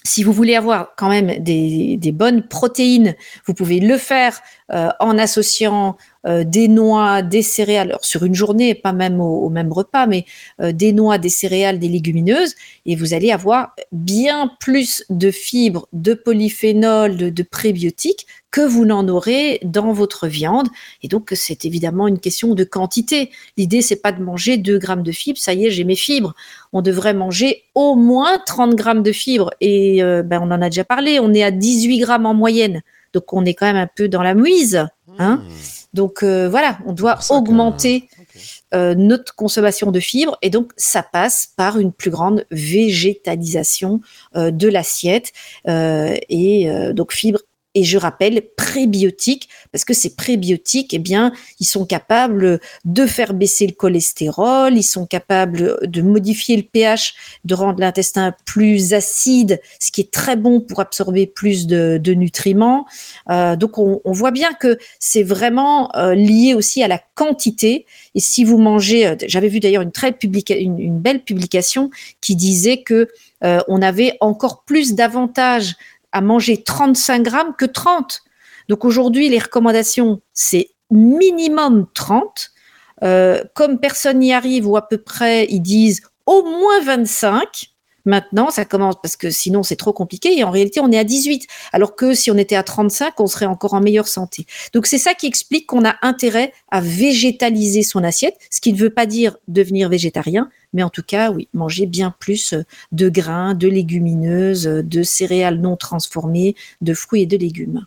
si 0.04 0.24
vous 0.24 0.34
voulez 0.34 0.56
avoir 0.56 0.96
quand 0.98 1.10
même 1.10 1.44
des, 1.44 1.98
des 1.98 2.12
bonnes 2.12 2.48
protéines, 2.48 3.16
vous 3.46 3.54
pouvez 3.54 3.80
le 3.80 3.98
faire 3.98 4.42
euh, 4.74 4.90
en 5.00 5.18
associant 5.18 5.98
euh, 6.28 6.44
des 6.44 6.68
noix, 6.68 7.24
des 7.24 7.42
céréales, 7.42 7.90
alors 7.90 8.06
sur 8.06 8.24
une 8.24 8.36
journée, 8.36 8.76
pas 8.76 8.94
même 8.94 9.20
au, 9.20 9.50
même 9.50 9.72
repas, 9.72 10.06
mais 10.06 10.26
euh, 10.62 10.72
des 10.72 10.94
noix, 10.94 11.18
des 11.18 11.30
céréales, 11.30 11.80
des 11.80 11.88
légumineuses, 11.88 12.54
et 12.86 12.96
vous 12.96 13.16
allez 13.16 13.32
avoir 13.32 13.76
bien 13.92 14.52
plus 14.60 15.04
de 15.10 15.32
fibres, 15.32 15.88
de 15.94 16.14
polyphénols, 16.14 17.18
de, 17.18 17.44
prébiotiques 17.44 18.28
que 18.52 18.62
vous 18.62 18.86
n'en 18.86 19.08
aurez 19.08 19.60
dans 19.64 19.94
votre 19.94 20.28
viande. 20.28 20.68
Et 21.02 21.08
donc, 21.08 21.32
c'est 21.34 21.66
évidemment 21.66 22.08
une 22.08 22.20
question 22.20 22.54
de 22.54 22.64
quantité. 22.64 23.32
L'idée, 23.58 23.82
c'est 23.82 23.96
pas 24.02 24.12
de 24.12 24.22
manger 24.22 24.58
2 24.58 24.78
grammes 24.78 25.04
de 25.04 25.12
fibres, 25.12 25.40
ça 25.40 25.54
y 25.54 25.66
est, 25.66 25.72
j'ai 25.72 25.86
mes 25.86 25.96
fibres. 25.96 26.36
On 26.72 26.84
devrait 26.84 27.16
manger 27.16 27.64
au 27.74 27.96
moins 27.96 28.38
30 28.46 28.76
grammes 28.76 29.04
de 29.04 29.12
fibres. 29.12 29.52
Et 29.60 30.02
ben, 30.04 30.40
on 30.42 30.52
en 30.52 30.62
a 30.62 30.70
déjà 30.70 30.84
parlé, 30.84 31.20
on 31.20 31.34
est 31.34 31.44
à 31.44 31.52
18 31.52 32.00
grammes 32.00 32.26
en 32.26 32.34
moyenne. 32.34 32.82
Donc, 33.14 33.34
on 33.34 33.44
est 33.46 33.54
quand 33.54 33.66
même 33.66 33.76
un 33.76 33.90
peu 33.94 34.08
dans 34.08 34.22
la 34.22 34.36
mouise. 34.36 34.86
Hein 35.22 35.38
mmh. 35.38 35.72
Donc 35.94 36.24
euh, 36.24 36.48
voilà, 36.50 36.78
on 36.86 36.94
doit 36.94 37.20
augmenter 37.30 38.08
euh, 38.74 38.96
notre 38.96 39.36
consommation 39.36 39.92
de 39.92 40.00
fibres 40.00 40.38
et 40.42 40.50
donc 40.50 40.72
ça 40.78 41.04
passe 41.04 41.50
par 41.58 41.78
une 41.78 41.92
plus 41.92 42.12
grande 42.12 42.46
végétalisation 42.50 44.00
euh, 44.36 44.52
de 44.52 44.70
l'assiette 44.70 45.34
et 45.68 46.70
donc 46.94 47.14
fibres 47.14 47.42
et 47.74 47.84
je 47.84 47.98
rappelle 47.98 48.42
prébiotiques 48.56 49.50
parce 49.72 49.86
que 49.86 49.94
ces 49.94 50.16
prébiotiques, 50.16 50.94
eh 50.94 51.00
bien, 51.00 51.32
ils 51.60 51.66
sont 51.66 51.86
capables 51.86 52.60
de 52.86 53.06
faire 53.06 53.34
baisser 53.34 53.68
le 53.68 53.74
cholestérol, 53.74 54.76
ils 54.76 54.84
sont 54.84 55.06
capables 55.06 55.80
de 55.84 56.02
modifier 56.02 56.58
le 56.58 56.64
pH, 56.64 57.14
de 57.46 57.56
rendre 57.56 57.80
l'intestin 57.80 58.34
plus 58.46 58.94
acide, 58.94 59.62
ce 59.80 59.92
qui 59.92 60.02
est 60.02 60.12
très 60.12 60.36
bon 60.36 60.60
pour 60.62 60.80
absorber 60.80 61.28
plus 61.28 61.68
de, 61.68 62.00
nutriments. 62.14 62.86
Euh, 63.30 63.56
donc, 63.56 63.78
on, 63.78 64.02
voit 64.06 64.32
bien 64.32 64.54
que 64.54 64.78
c'est 65.00 65.24
vraiment 65.24 65.96
euh, 65.96 66.14
lié 66.14 66.54
aussi 66.54 66.84
à 66.84 66.88
la 66.88 67.00
quantité. 67.16 67.86
Et 68.16 68.20
si 68.20 68.44
vous 68.44 68.58
mangez, 68.58 69.08
euh, 69.08 69.16
j'avais 69.26 69.48
vu 69.48 69.62
d'ailleurs 69.62 69.82
une 69.82 69.94
très 69.94 70.12
belle 70.12 71.24
publication 71.24 71.90
qui 72.20 72.36
disait 72.36 72.84
que 72.84 73.08
on 73.68 73.82
avait 73.82 74.18
encore 74.22 74.64
plus 74.66 74.94
d'avantages 74.94 75.76
à 76.12 76.22
manger 76.22 76.64
35 76.64 77.24
grammes 77.24 77.56
que 77.58 77.66
30. 77.66 78.22
Donc 78.70 78.86
aujourd'hui, 78.86 79.30
les 79.30 79.40
recommandations, 79.40 80.22
c'est 80.34 80.72
minimum 80.90 81.88
30. 81.94 82.52
Euh, 83.04 83.44
comme 83.56 83.80
personne 83.80 84.20
n'y 84.20 84.34
arrive, 84.34 84.68
ou 84.68 84.78
à 84.78 84.88
peu 84.88 84.98
près, 84.98 85.48
ils 85.50 85.62
disent 85.62 86.02
au 86.26 86.44
moins 86.44 86.82
25. 86.82 87.71
Maintenant, 88.06 88.50
ça 88.50 88.66
commence 88.66 88.96
parce 89.02 89.16
que 89.16 89.30
sinon 89.30 89.64
c'est 89.64 89.76
trop 89.76 89.94
compliqué 89.94 90.38
et 90.38 90.44
en 90.44 90.52
réalité 90.52 90.80
on 90.80 90.92
est 90.92 90.98
à 90.98 91.04
18. 91.04 91.48
Alors 91.74 91.96
que 91.96 92.14
si 92.14 92.32
on 92.32 92.38
était 92.38 92.56
à 92.56 92.64
35, 92.64 93.20
on 93.20 93.28
serait 93.28 93.46
encore 93.46 93.74
en 93.74 93.82
meilleure 93.82 94.08
santé. 94.08 94.46
Donc 94.74 94.88
c'est 94.88 94.98
ça 94.98 95.14
qui 95.14 95.28
explique 95.28 95.68
qu'on 95.68 95.86
a 95.86 95.96
intérêt 96.02 96.54
à 96.70 96.82
végétaliser 96.82 97.84
son 97.84 98.04
assiette, 98.04 98.38
ce 98.50 98.62
qui 98.62 98.74
ne 98.74 98.78
veut 98.78 98.90
pas 98.90 99.06
dire 99.06 99.38
devenir 99.48 99.90
végétarien, 99.90 100.50
mais 100.74 100.84
en 100.84 100.90
tout 100.90 101.04
cas, 101.04 101.32
oui, 101.32 101.48
manger 101.54 101.86
bien 101.86 102.14
plus 102.20 102.56
de 102.92 103.10
grains, 103.10 103.54
de 103.54 103.68
légumineuses, 103.68 104.64
de 104.64 105.04
céréales 105.04 105.60
non 105.60 105.76
transformées, 105.76 106.56
de 106.82 106.94
fruits 106.94 107.24
et 107.24 107.26
de 107.26 107.38
légumes. 107.38 107.86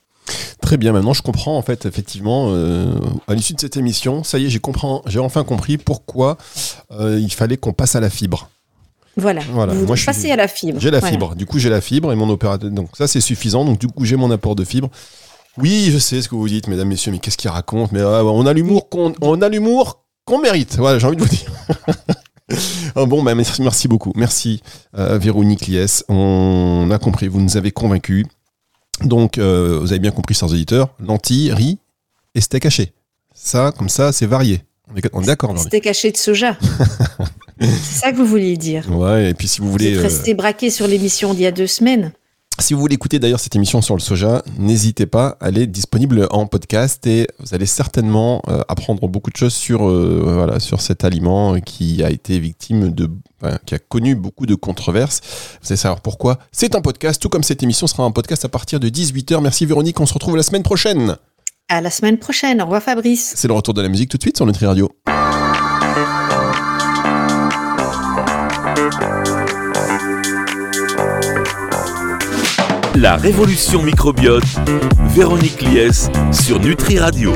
Très 0.60 0.78
bien, 0.78 0.92
maintenant 0.92 1.12
je 1.12 1.20
comprends 1.20 1.58
en 1.58 1.62
fait 1.62 1.84
effectivement 1.84 2.48
euh, 2.48 2.94
à 3.28 3.34
l'issue 3.34 3.52
de 3.52 3.60
cette 3.60 3.76
émission, 3.76 4.24
ça 4.24 4.38
y 4.38 4.46
est, 4.46 4.48
j'ai 4.48 5.18
enfin 5.18 5.44
compris 5.44 5.76
pourquoi 5.76 6.38
euh, 6.92 7.20
il 7.20 7.32
fallait 7.32 7.58
qu'on 7.58 7.74
passe 7.74 7.96
à 7.96 8.00
la 8.00 8.08
fibre. 8.08 8.48
Voilà. 9.16 9.42
voilà. 9.52 9.74
Vous 9.74 9.86
Moi, 9.86 9.96
je 9.96 10.04
passez 10.04 10.30
à 10.30 10.36
la 10.36 10.48
fibre. 10.48 10.80
J'ai 10.80 10.90
la 10.90 11.00
fibre. 11.00 11.34
Du 11.34 11.46
coup, 11.46 11.58
j'ai 11.58 11.70
la 11.70 11.80
fibre 11.80 12.12
et 12.12 12.16
mon 12.16 12.28
opérateur. 12.28 12.70
Donc 12.70 12.88
ça, 12.94 13.06
c'est 13.06 13.20
suffisant. 13.20 13.64
Donc 13.64 13.78
du 13.78 13.86
coup, 13.86 14.04
j'ai 14.04 14.16
mon 14.16 14.30
apport 14.30 14.54
de 14.54 14.64
fibre. 14.64 14.88
Oui, 15.56 15.90
je 15.92 15.98
sais 15.98 16.20
ce 16.20 16.28
que 16.28 16.34
vous 16.34 16.48
dites, 16.48 16.66
mesdames, 16.66 16.88
messieurs, 16.88 17.12
mais 17.12 17.18
qu'est-ce 17.18 17.36
qu'il 17.36 17.50
raconte? 17.50 17.92
Mais 17.92 18.02
on 18.02 18.44
a 18.46 18.52
l'humour 18.52 18.88
qu'on, 18.88 19.12
on 19.20 19.40
a 19.40 19.48
l'humour 19.48 20.00
qu'on 20.24 20.40
mérite. 20.40 20.76
Voilà, 20.76 20.98
j'ai 20.98 21.06
envie 21.06 21.16
de 21.16 21.22
vous 21.22 21.28
dire. 21.28 21.50
Ah 22.94 23.06
bon, 23.06 23.22
bah, 23.22 23.34
merci, 23.34 23.62
merci 23.62 23.88
beaucoup. 23.88 24.12
Merci, 24.14 24.62
euh, 24.98 25.18
Véronique 25.18 25.66
Lies. 25.66 26.02
On 26.08 26.88
a 26.90 26.98
compris, 26.98 27.26
vous 27.26 27.40
nous 27.40 27.56
avez 27.56 27.70
convaincus. 27.70 28.26
Donc, 29.02 29.38
euh, 29.38 29.78
vous 29.80 29.92
avez 29.92 29.98
bien 29.98 30.10
compris, 30.10 30.34
chers 30.34 30.50
auditeurs, 30.50 30.90
lentilles, 31.00 31.52
riz 31.52 31.78
et 32.34 32.40
steak 32.40 32.66
haché. 32.66 32.92
Ça, 33.34 33.72
comme 33.76 33.88
ça, 33.88 34.12
c'est 34.12 34.26
varié. 34.26 34.62
On 35.14 35.22
est, 35.22 35.26
d'accord. 35.26 35.58
Steak 35.58 35.86
haché 35.86 36.12
de 36.12 36.16
soja. 36.16 36.58
c'est 37.66 38.00
ça 38.00 38.12
que 38.12 38.16
vous 38.16 38.26
vouliez 38.26 38.56
dire. 38.56 38.90
Ouais, 38.90 39.30
et 39.30 39.34
puis 39.34 39.48
si 39.48 39.60
vous 39.60 39.70
voulez. 39.70 39.92
Vous 39.94 39.98
êtes 39.98 40.12
resté 40.12 40.34
braqué 40.34 40.70
sur 40.70 40.86
l'émission 40.86 41.34
d'il 41.34 41.42
y 41.42 41.46
a 41.46 41.52
deux 41.52 41.66
semaines. 41.66 42.12
Si 42.60 42.72
vous 42.72 42.78
voulez 42.78 42.94
écouter 42.94 43.18
d'ailleurs 43.18 43.40
cette 43.40 43.56
émission 43.56 43.82
sur 43.82 43.96
le 43.96 44.00
soja, 44.00 44.42
n'hésitez 44.58 45.06
pas, 45.06 45.36
elle 45.40 45.58
est 45.58 45.66
disponible 45.66 46.28
en 46.30 46.46
podcast 46.46 47.04
et 47.04 47.26
vous 47.40 47.52
allez 47.52 47.66
certainement 47.66 48.42
euh, 48.46 48.62
apprendre 48.68 49.08
beaucoup 49.08 49.32
de 49.32 49.36
choses 49.36 49.54
sur, 49.54 49.88
euh, 49.88 50.20
voilà, 50.22 50.60
sur 50.60 50.80
cet 50.80 51.02
aliment 51.02 51.58
qui 51.60 52.04
a 52.04 52.10
été 52.10 52.38
victime 52.38 52.92
de, 52.92 53.10
qui 53.66 53.74
a 53.74 53.80
connu 53.80 54.14
beaucoup 54.14 54.46
de 54.46 54.54
controverses. 54.54 55.20
Vous 55.62 55.72
allez 55.72 55.76
savoir 55.76 56.00
pourquoi. 56.00 56.38
C'est 56.52 56.76
un 56.76 56.80
podcast, 56.80 57.20
tout 57.20 57.28
comme 57.28 57.42
cette 57.42 57.64
émission 57.64 57.88
sera 57.88 58.04
un 58.04 58.12
podcast 58.12 58.44
à 58.44 58.48
partir 58.48 58.78
de 58.78 58.88
18h. 58.88 59.42
Merci 59.42 59.66
Véronique, 59.66 59.98
on 59.98 60.06
se 60.06 60.14
retrouve 60.14 60.36
la 60.36 60.44
semaine 60.44 60.62
prochaine. 60.62 61.16
À 61.68 61.80
la 61.80 61.90
semaine 61.90 62.18
prochaine, 62.18 62.62
au 62.62 62.66
revoir 62.66 62.82
Fabrice. 62.82 63.32
C'est 63.34 63.48
le 63.48 63.54
retour 63.54 63.74
de 63.74 63.82
la 63.82 63.88
musique 63.88 64.10
tout 64.10 64.16
de 64.16 64.22
suite 64.22 64.36
sur 64.36 64.46
Nutri 64.46 64.66
Radio. 64.66 64.92
La 72.96 73.16
révolution 73.16 73.82
microbiote, 73.82 74.44
Véronique 75.14 75.62
Lies 75.62 76.08
sur 76.32 76.60
Nutri 76.60 76.98
Radio. 76.98 77.34